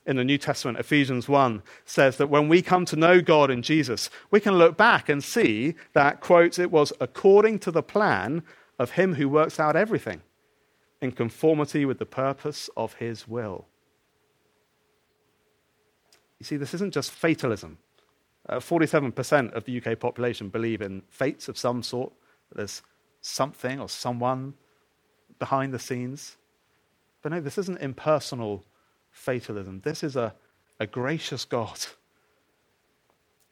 In 0.06 0.16
the 0.16 0.24
New 0.24 0.36
Testament, 0.36 0.78
Ephesians 0.78 1.28
1 1.28 1.62
says 1.86 2.18
that 2.18 2.28
when 2.28 2.48
we 2.48 2.60
come 2.60 2.84
to 2.86 2.96
know 2.96 3.22
God 3.22 3.50
in 3.50 3.62
Jesus, 3.62 4.10
we 4.30 4.38
can 4.38 4.58
look 4.58 4.76
back 4.76 5.08
and 5.08 5.24
see 5.24 5.74
that, 5.94 6.20
quote, 6.20 6.58
it 6.58 6.70
was 6.70 6.92
according 7.00 7.58
to 7.60 7.70
the 7.70 7.82
plan 7.82 8.42
of 8.78 8.92
Him 8.92 9.14
who 9.14 9.28
works 9.28 9.58
out 9.58 9.76
everything 9.76 10.20
in 11.00 11.12
conformity 11.12 11.86
with 11.86 11.98
the 11.98 12.06
purpose 12.06 12.68
of 12.76 12.94
His 12.94 13.26
will. 13.26 13.66
You 16.38 16.44
see, 16.44 16.56
this 16.56 16.74
isn't 16.74 16.92
just 16.92 17.10
fatalism. 17.10 17.78
Uh, 18.46 18.56
47% 18.56 19.52
of 19.54 19.64
the 19.64 19.82
UK 19.82 19.98
population 19.98 20.50
believe 20.50 20.82
in 20.82 21.02
fates 21.08 21.48
of 21.48 21.56
some 21.56 21.82
sort, 21.82 22.12
there's 22.54 22.82
something 23.22 23.80
or 23.80 23.88
someone 23.88 24.52
behind 25.38 25.72
the 25.72 25.78
scenes. 25.78 26.36
But 27.22 27.32
no, 27.32 27.40
this 27.40 27.56
isn't 27.56 27.80
impersonal 27.80 28.64
fatalism. 29.14 29.80
This 29.84 30.02
is 30.02 30.16
a, 30.16 30.34
a 30.78 30.86
gracious 30.86 31.46
God 31.46 31.78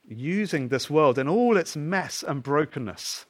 using 0.06 0.68
this 0.68 0.90
world 0.90 1.18
in 1.18 1.28
all 1.28 1.56
its 1.56 1.76
mess 1.76 2.22
and 2.26 2.42
brokenness, 2.42 3.24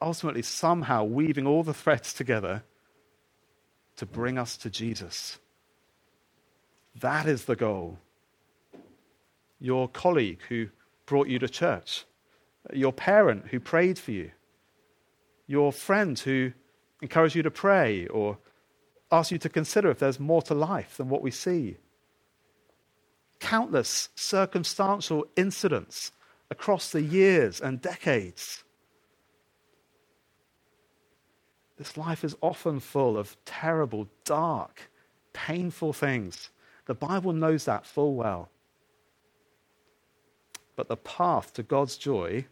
ultimately, 0.00 0.42
somehow 0.42 1.04
weaving 1.04 1.46
all 1.46 1.62
the 1.62 1.72
threads 1.72 2.12
together 2.12 2.64
to 3.96 4.04
bring 4.04 4.36
us 4.36 4.56
to 4.58 4.68
Jesus. 4.68 5.38
That 7.00 7.26
is 7.26 7.44
the 7.44 7.56
goal. 7.56 7.98
Your 9.60 9.88
colleague 9.88 10.40
who 10.48 10.68
brought 11.06 11.28
you 11.28 11.38
to 11.38 11.48
church, 11.48 12.04
your 12.72 12.92
parent 12.92 13.46
who 13.46 13.60
prayed 13.60 13.98
for 13.98 14.10
you, 14.10 14.32
your 15.46 15.72
friend 15.72 16.18
who 16.18 16.52
encouraged 17.00 17.36
you 17.36 17.42
to 17.44 17.50
pray 17.50 18.08
or 18.08 18.38
asked 19.12 19.30
you 19.30 19.38
to 19.38 19.48
consider 19.48 19.90
if 19.90 19.98
there's 20.00 20.18
more 20.18 20.42
to 20.42 20.54
life 20.54 20.96
than 20.96 21.08
what 21.08 21.22
we 21.22 21.30
see. 21.30 21.76
Countless 23.38 24.08
circumstantial 24.16 25.26
incidents 25.36 26.10
across 26.50 26.90
the 26.90 27.02
years 27.02 27.60
and 27.60 27.80
decades. 27.80 28.64
This 31.76 31.96
life 31.96 32.24
is 32.24 32.36
often 32.40 32.80
full 32.80 33.16
of 33.18 33.36
terrible, 33.44 34.08
dark, 34.24 34.90
painful 35.32 35.92
things 35.92 36.50
the 36.86 36.94
Bible 36.94 37.32
knows 37.32 37.64
that 37.64 37.86
full 37.86 38.14
well. 38.14 38.50
But 40.74 40.88
the 40.88 40.96
path 40.96 41.54
to 41.54 41.62
God's 41.62 41.96
joy, 41.96 42.46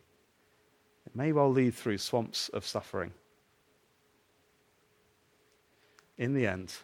it 1.07 1.17
may 1.17 1.33
well 1.33 1.51
lead 1.51 1.75
through 1.75 1.99
swamps 1.99 2.49
of 2.51 2.67
suffering. 2.67 3.13
In 6.21 6.35
the 6.35 6.47
end, 6.47 6.75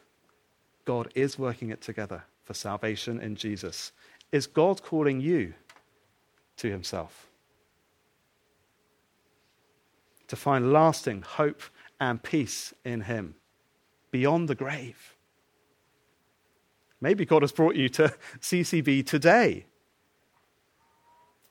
God 0.86 1.12
is 1.14 1.38
working 1.38 1.68
it 1.68 1.82
together 1.82 2.24
for 2.42 2.54
salvation 2.54 3.20
in 3.20 3.36
Jesus. 3.36 3.92
Is 4.32 4.46
God 4.46 4.82
calling 4.82 5.20
you 5.20 5.52
to 6.56 6.70
himself? 6.70 7.28
To 10.28 10.36
find 10.36 10.72
lasting 10.72 11.20
hope 11.20 11.60
and 12.00 12.22
peace 12.22 12.72
in 12.82 13.02
him 13.02 13.34
beyond 14.10 14.48
the 14.48 14.54
grave. 14.54 15.14
Maybe 17.02 17.26
God 17.26 17.42
has 17.42 17.52
brought 17.52 17.76
you 17.76 17.90
to 17.90 18.14
CCB 18.40 19.04
today 19.04 19.66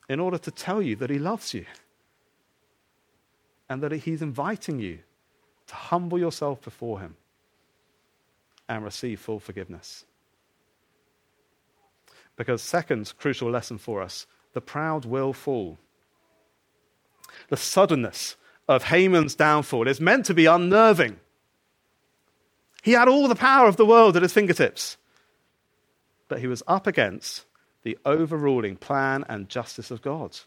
in 0.08 0.18
order 0.18 0.38
to 0.38 0.50
tell 0.50 0.82
you 0.82 0.96
that 0.96 1.10
He 1.10 1.20
loves 1.20 1.54
you 1.54 1.66
and 3.68 3.80
that 3.80 3.92
He's 3.92 4.22
inviting 4.22 4.80
you 4.80 4.98
to 5.68 5.74
humble 5.74 6.18
yourself 6.18 6.60
before 6.62 6.98
Him 6.98 7.14
and 8.68 8.84
receive 8.84 9.20
full 9.20 9.40
forgiveness. 9.40 10.04
Because, 12.36 12.62
second 12.62 13.12
crucial 13.18 13.50
lesson 13.50 13.78
for 13.78 14.02
us 14.02 14.26
the 14.52 14.60
proud 14.60 15.04
will 15.04 15.32
fall. 15.32 15.78
The 17.48 17.56
suddenness 17.56 18.36
of 18.68 18.84
Haman's 18.84 19.34
downfall 19.34 19.86
is 19.86 20.00
meant 20.00 20.24
to 20.26 20.34
be 20.34 20.46
unnerving. 20.46 21.20
He 22.82 22.92
had 22.92 23.08
all 23.08 23.28
the 23.28 23.34
power 23.34 23.68
of 23.68 23.76
the 23.76 23.84
world 23.84 24.16
at 24.16 24.22
his 24.22 24.32
fingertips 24.32 24.96
but 26.28 26.40
he 26.40 26.46
was 26.46 26.62
up 26.66 26.86
against 26.86 27.44
the 27.82 27.98
overruling 28.04 28.76
plan 28.76 29.24
and 29.28 29.48
justice 29.48 29.90
of 29.90 30.02
God. 30.02 30.38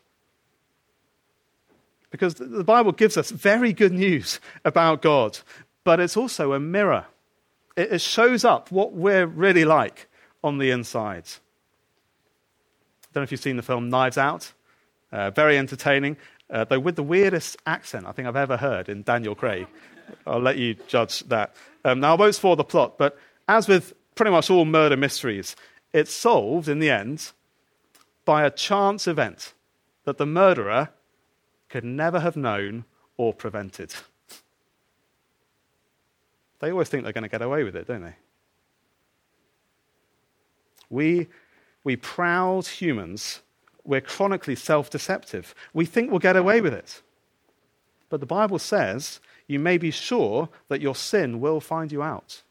Because 2.12 2.34
the 2.36 2.64
Bible 2.64 2.92
gives 2.92 3.18
us 3.18 3.30
very 3.30 3.72
good 3.72 3.94
news 3.94 4.40
about 4.66 5.02
God, 5.02 5.40
but 5.84 6.00
it's 6.00 6.18
also 6.18 6.54
a 6.54 6.60
mirror. 6.60 7.06
It 7.76 8.02
shows 8.02 8.44
up 8.44 8.72
what 8.72 8.94
we're 8.94 9.26
really 9.26 9.66
like 9.66 10.08
on 10.44 10.58
the 10.58 10.72
inside. 10.72 11.24
I 11.26 13.08
don't 13.14 13.22
know 13.22 13.24
if 13.24 13.32
you've 13.32 13.42
seen 13.42 13.58
the 13.58 13.64
film 13.64 13.90
Knives 13.90 14.18
Out. 14.18 14.54
Uh, 15.12 15.32
very 15.32 15.58
entertaining, 15.58 16.18
uh, 16.52 16.66
though 16.66 16.80
with 16.80 16.96
the 16.96 17.04
weirdest 17.04 17.58
accent 17.66 18.06
I 18.06 18.12
think 18.12 18.28
I've 18.28 18.36
ever 18.36 18.58
heard 18.58 18.90
in 18.90 19.02
Daniel 19.02 19.34
Craig. 19.34 19.68
I'll 20.28 20.40
let 20.40 20.58
you 20.58 20.76
judge 20.88 21.22
that. 21.30 21.56
Um, 21.84 22.00
now, 22.00 22.14
I 22.14 22.16
won't 22.16 22.36
spoil 22.36 22.56
the 22.56 22.64
plot, 22.64 22.98
but 22.98 23.18
as 23.48 23.68
with 23.68 23.94
pretty 24.16 24.32
much 24.32 24.50
all 24.50 24.66
murder 24.66 24.98
mysteries, 24.98 25.56
it's 25.94 26.14
solved 26.14 26.68
in 26.68 26.80
the 26.80 26.90
end 26.90 27.32
by 28.26 28.44
a 28.44 28.52
chance 28.52 29.08
event 29.08 29.54
that 30.04 30.18
the 30.18 30.26
murderer 30.26 30.90
could 31.70 31.84
never 31.84 32.20
have 32.20 32.36
known 32.36 32.86
or 33.18 33.34
prevented. 33.34 33.94
They 36.60 36.72
always 36.72 36.90
think 36.90 37.04
they're 37.04 37.14
going 37.14 37.24
to 37.24 37.30
get 37.30 37.42
away 37.42 37.64
with 37.64 37.76
it, 37.76 37.88
don't 37.88 38.02
they? 38.02 38.16
We, 40.90 41.28
we 41.84 41.96
proud 41.96 42.68
humans, 42.68 43.42
we're 43.84 44.02
chronically 44.02 44.56
self 44.56 44.90
deceptive. 44.90 45.56
We 45.74 45.86
think 45.86 46.10
we'll 46.10 46.20
get 46.20 46.36
away 46.36 46.62
with 46.62 46.74
it. 46.74 47.02
But 48.10 48.20
the 48.20 48.26
Bible 48.26 48.60
says 48.60 49.20
you 49.48 49.60
may 49.60 49.78
be 49.78 49.92
sure 49.92 50.50
that 50.68 50.82
your 50.82 50.96
sin 50.96 51.40
will 51.40 51.62
find 51.62 51.92
you 51.92 52.04
out 52.04 52.42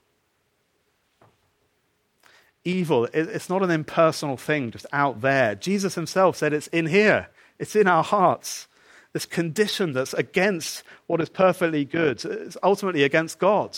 evil. 2.69 3.09
It's 3.13 3.49
not 3.49 3.63
an 3.63 3.71
impersonal 3.71 4.37
thing 4.37 4.71
just 4.71 4.87
out 4.93 5.21
there. 5.21 5.55
Jesus 5.55 5.95
himself 5.95 6.37
said 6.37 6.53
it's 6.53 6.67
in 6.69 6.87
here, 6.87 7.29
it's 7.59 7.75
in 7.75 7.89
our 7.89 8.05
hearts. 8.05 8.69
This 9.13 9.27
condition 9.27 9.95
that's 9.95 10.13
against 10.15 10.83
what 11.07 11.21
is 11.21 11.31
perfectly 11.31 11.85
good, 11.85 12.25
it's 12.25 12.59
ultimately 12.63 13.03
against 13.03 13.39
God. 13.39 13.77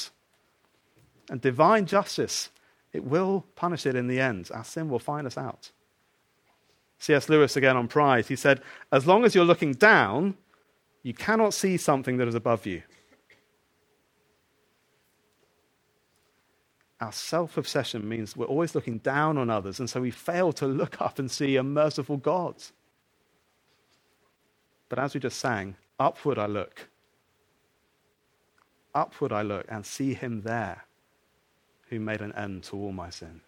And 1.30 1.40
divine 1.40 1.86
justice, 1.86 2.50
it 2.92 3.04
will 3.04 3.46
punish 3.56 3.86
it 3.86 3.96
in 3.96 4.08
the 4.08 4.20
end. 4.20 4.50
Our 4.52 4.64
sin 4.64 4.90
will 4.90 4.98
find 4.98 5.26
us 5.26 5.38
out. 5.38 5.70
C.S. 6.98 7.30
Lewis 7.30 7.56
again 7.56 7.78
on 7.78 7.88
pride, 7.88 8.26
he 8.26 8.36
said, 8.36 8.60
As 8.92 9.06
long 9.06 9.24
as 9.24 9.34
you're 9.34 9.44
looking 9.46 9.72
down, 9.72 10.36
you 11.02 11.14
cannot 11.14 11.54
see 11.54 11.78
something 11.78 12.18
that 12.18 12.28
is 12.28 12.34
above 12.34 12.66
you. 12.66 12.82
our 17.00 17.12
self 17.12 17.56
obsession 17.56 18.06
means 18.06 18.36
we're 18.36 18.46
always 18.46 18.74
looking 18.74 18.98
down 18.98 19.38
on 19.38 19.48
others, 19.48 19.80
and 19.80 19.88
so 19.88 20.00
we 20.00 20.10
fail 20.10 20.52
to 20.52 20.66
look 20.66 21.00
up 21.00 21.18
and 21.18 21.30
see 21.30 21.56
a 21.56 21.62
merciful 21.62 22.18
God. 22.18 22.56
But 24.88 24.98
as 24.98 25.14
we 25.14 25.20
just 25.20 25.38
sang, 25.38 25.76
upward 25.98 26.38
I 26.38 26.46
look. 26.46 26.88
Upward 28.94 29.32
I 29.32 29.42
look 29.42 29.64
and 29.68 29.86
see 29.86 30.14
him 30.14 30.42
there 30.42 30.84
who 31.90 32.00
made 32.00 32.20
an 32.20 32.32
end 32.32 32.62
to 32.62 32.76
all 32.76 32.92
my 32.92 33.10
sin. 33.10 33.40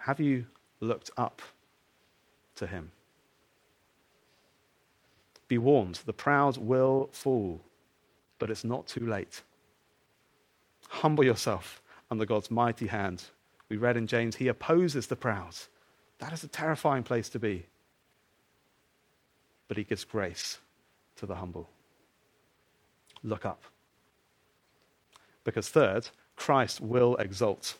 Have 0.00 0.20
you 0.20 0.46
looked 0.80 1.10
up 1.16 1.42
to 2.56 2.66
him? 2.66 2.92
Be 5.48 5.56
warned, 5.56 6.00
the 6.04 6.12
proud 6.12 6.58
will 6.58 7.08
fall, 7.12 7.62
but 8.38 8.50
it's 8.50 8.64
not 8.64 8.86
too 8.86 9.06
late. 9.06 9.42
Humble 10.88 11.24
yourself 11.24 11.82
under 12.10 12.26
God's 12.26 12.50
mighty 12.50 12.86
hand. 12.86 13.24
We 13.70 13.78
read 13.78 13.96
in 13.96 14.06
James, 14.06 14.36
He 14.36 14.48
opposes 14.48 15.06
the 15.06 15.16
proud. 15.16 15.56
That 16.18 16.32
is 16.32 16.44
a 16.44 16.48
terrifying 16.48 17.02
place 17.02 17.28
to 17.30 17.38
be. 17.38 17.66
But 19.66 19.78
He 19.78 19.84
gives 19.84 20.04
grace 20.04 20.58
to 21.16 21.26
the 21.26 21.36
humble. 21.36 21.68
Look 23.22 23.46
up. 23.46 23.62
Because, 25.48 25.68
third, 25.70 26.10
Christ 26.36 26.80
will 26.80 27.16
exalt. 27.16 27.76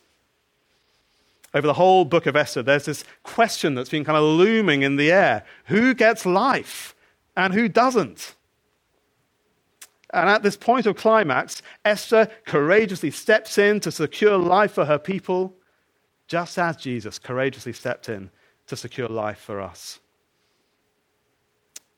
Over 1.53 1.67
the 1.67 1.73
whole 1.73 2.03
book 2.05 2.25
of 2.25 2.35
Esther, 2.35 2.63
there's 2.63 2.85
this 2.85 3.03
question 3.23 3.75
that's 3.75 3.89
been 3.89 4.03
kind 4.03 4.17
of 4.17 4.23
looming 4.23 4.81
in 4.81 4.97
the 4.97 5.11
air 5.11 5.43
who 5.65 5.93
gets 5.93 6.25
life 6.25 6.95
and 7.35 7.53
who 7.53 7.69
doesn't? 7.69 8.35
And 10.11 10.29
at 10.29 10.41
this 10.41 10.57
point 10.57 10.87
of 10.87 10.95
climax, 10.95 11.61
Esther 11.85 12.27
courageously 12.45 13.11
steps 13.11 13.57
in 13.57 13.79
to 13.81 13.91
secure 13.91 14.37
life 14.37 14.73
for 14.73 14.85
her 14.85 14.99
people. 14.99 15.53
just 16.29 16.57
as 16.59 16.77
Jesus 16.77 17.19
courageously 17.19 17.73
stepped 17.73 18.07
in 18.07 18.29
to 18.67 18.77
secure 18.77 19.09
life 19.09 19.39
for 19.39 19.59
us. 19.59 19.99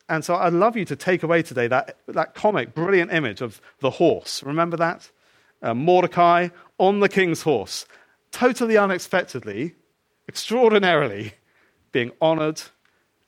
And 0.10 0.26
so 0.26 0.36
I'd 0.36 0.54
love 0.54 0.76
you 0.76 0.86
to 0.86 0.96
take 0.96 1.22
away 1.22 1.44
today 1.44 1.68
that, 1.68 1.98
that 2.08 2.34
comic, 2.34 2.74
brilliant 2.74 3.14
image 3.14 3.42
of 3.42 3.62
the 3.80 3.92
horse. 3.92 4.42
Remember 4.42 4.78
that? 4.78 5.12
Uh, 5.62 5.74
Mordecai 5.74 6.50
on 6.78 7.00
the 7.00 7.10
king's 7.10 7.44
horse, 7.44 7.86
totally 8.32 8.78
unexpectedly, 8.78 9.76
extraordinarily 10.28 11.34
being 11.92 12.12
honored 12.22 12.62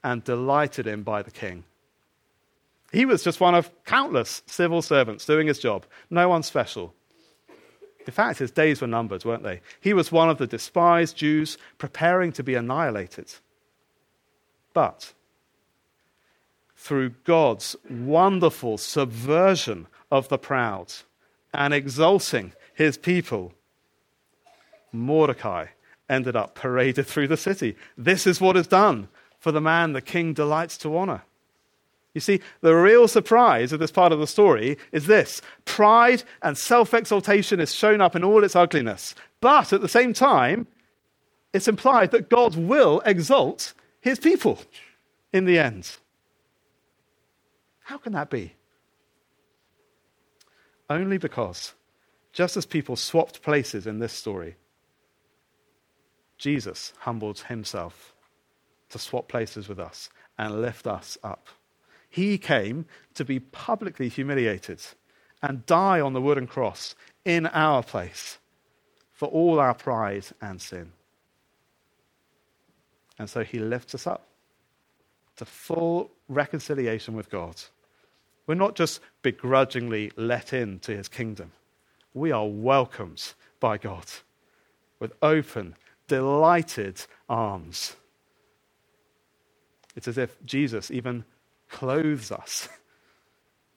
and 0.03 0.23
delighted 0.23 0.87
in 0.87 1.03
by 1.03 1.21
the 1.21 1.31
king. 1.31 1.63
He 2.91 3.05
was 3.05 3.23
just 3.23 3.39
one 3.39 3.55
of 3.55 3.71
countless 3.85 4.43
civil 4.45 4.81
servants 4.81 5.25
doing 5.25 5.47
his 5.47 5.59
job, 5.59 5.85
no 6.09 6.29
one 6.29 6.43
special. 6.43 6.93
In 8.05 8.13
fact, 8.13 8.39
his 8.39 8.51
days 8.51 8.81
were 8.81 8.87
numbered, 8.87 9.25
weren't 9.25 9.43
they? 9.43 9.61
He 9.79 9.93
was 9.93 10.11
one 10.11 10.29
of 10.29 10.37
the 10.37 10.47
despised 10.47 11.15
Jews 11.15 11.57
preparing 11.77 12.31
to 12.33 12.43
be 12.43 12.55
annihilated. 12.55 13.33
But 14.73 15.13
through 16.75 17.11
God's 17.23 17.75
wonderful 17.89 18.77
subversion 18.77 19.87
of 20.11 20.27
the 20.27 20.37
proud 20.37 20.93
and 21.53 21.73
exalting 21.73 22.53
his 22.73 22.97
people, 22.97 23.53
Mordecai 24.91 25.67
ended 26.09 26.35
up 26.35 26.55
paraded 26.55 27.07
through 27.07 27.27
the 27.27 27.37
city. 27.37 27.75
This 27.97 28.27
is 28.27 28.41
what 28.41 28.57
is 28.57 28.67
done 28.67 29.07
for 29.39 29.51
the 29.51 29.61
man 29.61 29.93
the 29.93 30.01
king 30.01 30.33
delights 30.33 30.77
to 30.79 30.95
honor. 30.97 31.23
You 32.13 32.21
see, 32.21 32.41
the 32.61 32.75
real 32.75 33.07
surprise 33.07 33.73
of 33.73 33.79
this 33.79 33.91
part 33.91 34.11
of 34.11 34.19
the 34.19 34.27
story 34.27 34.77
is 34.91 35.07
this 35.07 35.41
pride 35.65 36.23
and 36.43 36.57
self 36.57 36.93
exaltation 36.93 37.59
is 37.59 37.73
shown 37.73 38.01
up 38.01 38.15
in 38.15 38.23
all 38.23 38.43
its 38.43 38.55
ugliness. 38.55 39.15
But 39.41 39.73
at 39.73 39.81
the 39.81 39.89
same 39.89 40.13
time, 40.13 40.67
it's 41.53 41.67
implied 41.67 42.11
that 42.11 42.29
God 42.29 42.55
will 42.55 43.01
exalt 43.05 43.73
his 43.99 44.19
people 44.19 44.59
in 45.31 45.45
the 45.45 45.57
end. 45.57 45.97
How 47.83 47.97
can 47.97 48.13
that 48.13 48.29
be? 48.29 48.53
Only 50.89 51.17
because, 51.17 51.73
just 52.31 52.57
as 52.57 52.65
people 52.65 52.95
swapped 52.95 53.41
places 53.41 53.87
in 53.87 53.99
this 53.99 54.13
story, 54.13 54.55
Jesus 56.37 56.93
humbled 56.99 57.39
himself 57.41 58.13
to 58.89 58.99
swap 58.99 59.27
places 59.27 59.67
with 59.67 59.79
us 59.79 60.09
and 60.37 60.61
lift 60.61 60.87
us 60.87 61.17
up. 61.23 61.47
He 62.09 62.37
came 62.37 62.85
to 63.15 63.25
be 63.25 63.39
publicly 63.39 64.09
humiliated 64.09 64.81
and 65.41 65.65
die 65.65 65.99
on 65.99 66.13
the 66.13 66.21
wooden 66.21 66.47
cross 66.47 66.95
in 67.25 67.47
our 67.47 67.81
place 67.81 68.37
for 69.11 69.27
all 69.27 69.59
our 69.59 69.73
pride 69.73 70.25
and 70.41 70.61
sin. 70.61 70.91
And 73.17 73.29
so 73.29 73.43
he 73.43 73.59
lifts 73.59 73.95
us 73.95 74.07
up 74.07 74.27
to 75.37 75.45
full 75.45 76.11
reconciliation 76.27 77.15
with 77.15 77.29
God. 77.29 77.55
We're 78.45 78.55
not 78.55 78.75
just 78.75 78.99
begrudgingly 79.21 80.11
let 80.15 80.53
in 80.53 80.79
to 80.79 80.95
his 80.95 81.07
kingdom, 81.07 81.51
we 82.13 82.31
are 82.31 82.47
welcomed 82.47 83.33
by 83.59 83.77
God 83.77 84.05
with 84.99 85.13
open, 85.21 85.75
delighted 86.07 87.01
arms. 87.29 87.95
It's 89.95 90.07
as 90.07 90.17
if 90.17 90.43
Jesus 90.45 90.91
even 90.91 91.25
clothes 91.69 92.31
us 92.31 92.67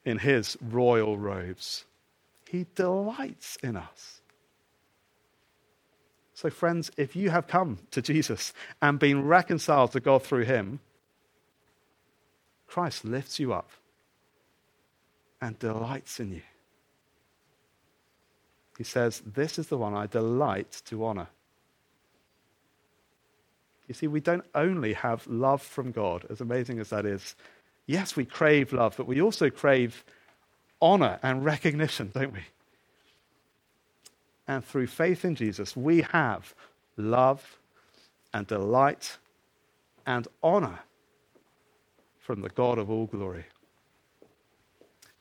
in 0.05 0.19
his 0.19 0.57
royal 0.61 1.19
robes. 1.19 1.85
He 2.49 2.67
delights 2.75 3.59
in 3.63 3.77
us. 3.77 4.21
So, 6.35 6.51
friends, 6.51 6.91
if 6.97 7.17
you 7.17 7.31
have 7.31 7.47
come 7.47 7.79
to 7.93 8.03
Jesus 8.03 8.53
and 8.83 8.99
been 8.99 9.25
reconciled 9.25 9.93
to 9.93 10.01
God 10.01 10.23
through 10.23 10.45
him, 10.45 10.81
Christ 12.67 13.05
lifts 13.05 13.41
you 13.41 13.53
up 13.53 13.71
and 15.41 15.59
delights 15.59 16.21
in 16.21 16.33
you. 16.33 16.43
He 18.79 18.85
says, 18.85 19.23
This 19.25 19.59
is 19.59 19.69
the 19.69 19.79
one 19.79 19.95
I 19.95 20.07
delight 20.07 20.83
to 20.87 21.05
honor. 21.05 21.29
You 23.89 23.95
see, 23.95 24.09
we 24.09 24.21
don't 24.21 24.45
only 24.55 24.95
have 24.95 25.27
love 25.27 25.63
from 25.63 25.93
God, 25.93 26.27
as 26.29 26.41
amazing 26.41 26.81
as 26.81 26.91
that 26.91 27.07
is. 27.07 27.37
Yes, 27.87 28.17
we 28.17 28.25
crave 28.25 28.73
love, 28.73 28.97
but 28.97 29.07
we 29.07 29.21
also 29.23 29.49
crave 29.49 30.05
honor 30.83 31.19
and 31.23 31.45
recognition, 31.45 32.11
don't 32.13 32.33
we? 32.33 32.41
And 34.49 34.65
through 34.65 34.89
faith 34.89 35.25
in 35.25 35.35
Jesus, 35.35 35.77
we 35.77 36.03
have 36.03 36.55
love 36.97 37.59
and 38.35 38.47
delight 38.47 39.19
and 40.05 40.27
honor 40.43 40.81
from 42.19 42.43
the 42.43 42.49
God 42.51 42.79
of 42.79 42.91
all 42.91 43.07
glory. 43.07 43.45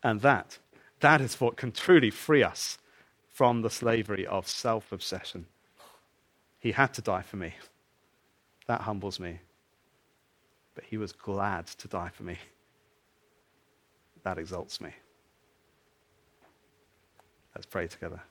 And 0.06 0.22
that, 0.22 0.60
that 1.00 1.20
is 1.20 1.42
what 1.42 1.58
can 1.58 1.72
truly 1.72 2.12
free 2.12 2.44
us 2.44 2.78
from 3.28 3.64
the 3.64 3.72
slavery 3.72 4.24
of 4.28 4.48
self 4.48 4.92
obsession. 4.92 5.48
He 6.60 6.74
had 6.74 6.94
to 6.94 7.02
die 7.02 7.24
for 7.24 7.38
me. 7.38 7.56
That 8.68 8.82
humbles 8.82 9.20
me. 9.20 9.40
But 10.76 10.84
he 10.84 10.98
was 10.98 11.12
glad 11.12 11.66
to 11.66 11.88
die 11.88 12.12
for 12.14 12.22
me. 12.22 12.38
That 14.22 14.38
exalts 14.38 14.80
me. 14.80 14.92
Let's 17.56 17.66
pray 17.66 17.88
together. 17.88 18.22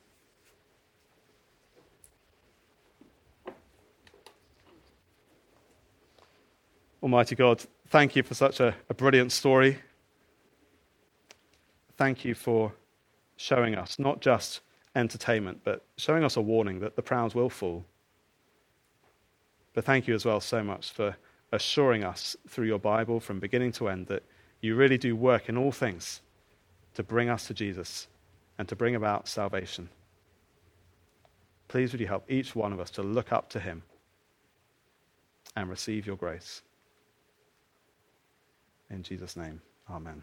Almighty 7.03 7.35
God, 7.35 7.65
thank 7.89 8.15
you 8.15 8.23
for 8.23 8.35
such 8.35 8.61
a, 8.61 8.77
a, 8.89 8.95
brilliant 8.95 9.33
story. 9.33 9.79
Thank 11.97 12.25
you 12.25 12.35
for 12.35 12.73
showing 13.37 13.75
us 13.75 13.99
not 13.99 14.21
just 14.21 14.61
entertainment, 14.95 15.61
but 15.65 15.85
showing 15.97 16.25
us 16.25 16.37
a 16.37 16.41
warning 16.41 16.81
that 16.81 16.97
the 16.97 17.03
proud 17.03 17.35
will 17.35 17.51
fall. 17.51 17.85
But 19.75 19.85
thank 19.85 20.07
you 20.07 20.15
as 20.15 20.25
well 20.25 20.41
so 20.41 20.63
much 20.63 20.93
for 20.93 21.17
assuring 21.53 22.05
us 22.05 22.37
through 22.49 22.67
your 22.67 22.79
Bible 22.79 23.21
from 23.21 23.41
beginning 23.41 23.73
to 23.73 23.89
end 23.89 24.07
that 24.07 24.23
you 24.61 24.77
really 24.77 24.99
do 24.99 25.15
work 25.15 25.49
in 25.49 25.57
all 25.57 25.73
things 25.73 26.21
to 26.95 27.03
bring 27.03 27.29
us 27.29 27.47
to 27.49 27.55
Jesus 27.55 28.09
and 28.59 28.69
to 28.69 28.77
bring 28.77 28.95
about 28.95 29.29
salvation. 29.29 29.89
Please 31.69 31.93
would 31.93 32.01
you 32.01 32.07
help 32.07 32.25
each 32.31 32.55
one 32.55 32.73
of 32.73 32.81
us 32.81 32.91
to 32.93 33.03
look 33.03 33.33
up 33.33 33.49
to 33.51 33.61
him 33.61 33.83
and 35.57 35.69
receive 35.69 36.07
your 36.07 36.17
grace. 36.17 36.63
In 38.91 39.03
Jesus' 39.03 39.37
name, 39.37 39.61
amen. 39.91 40.23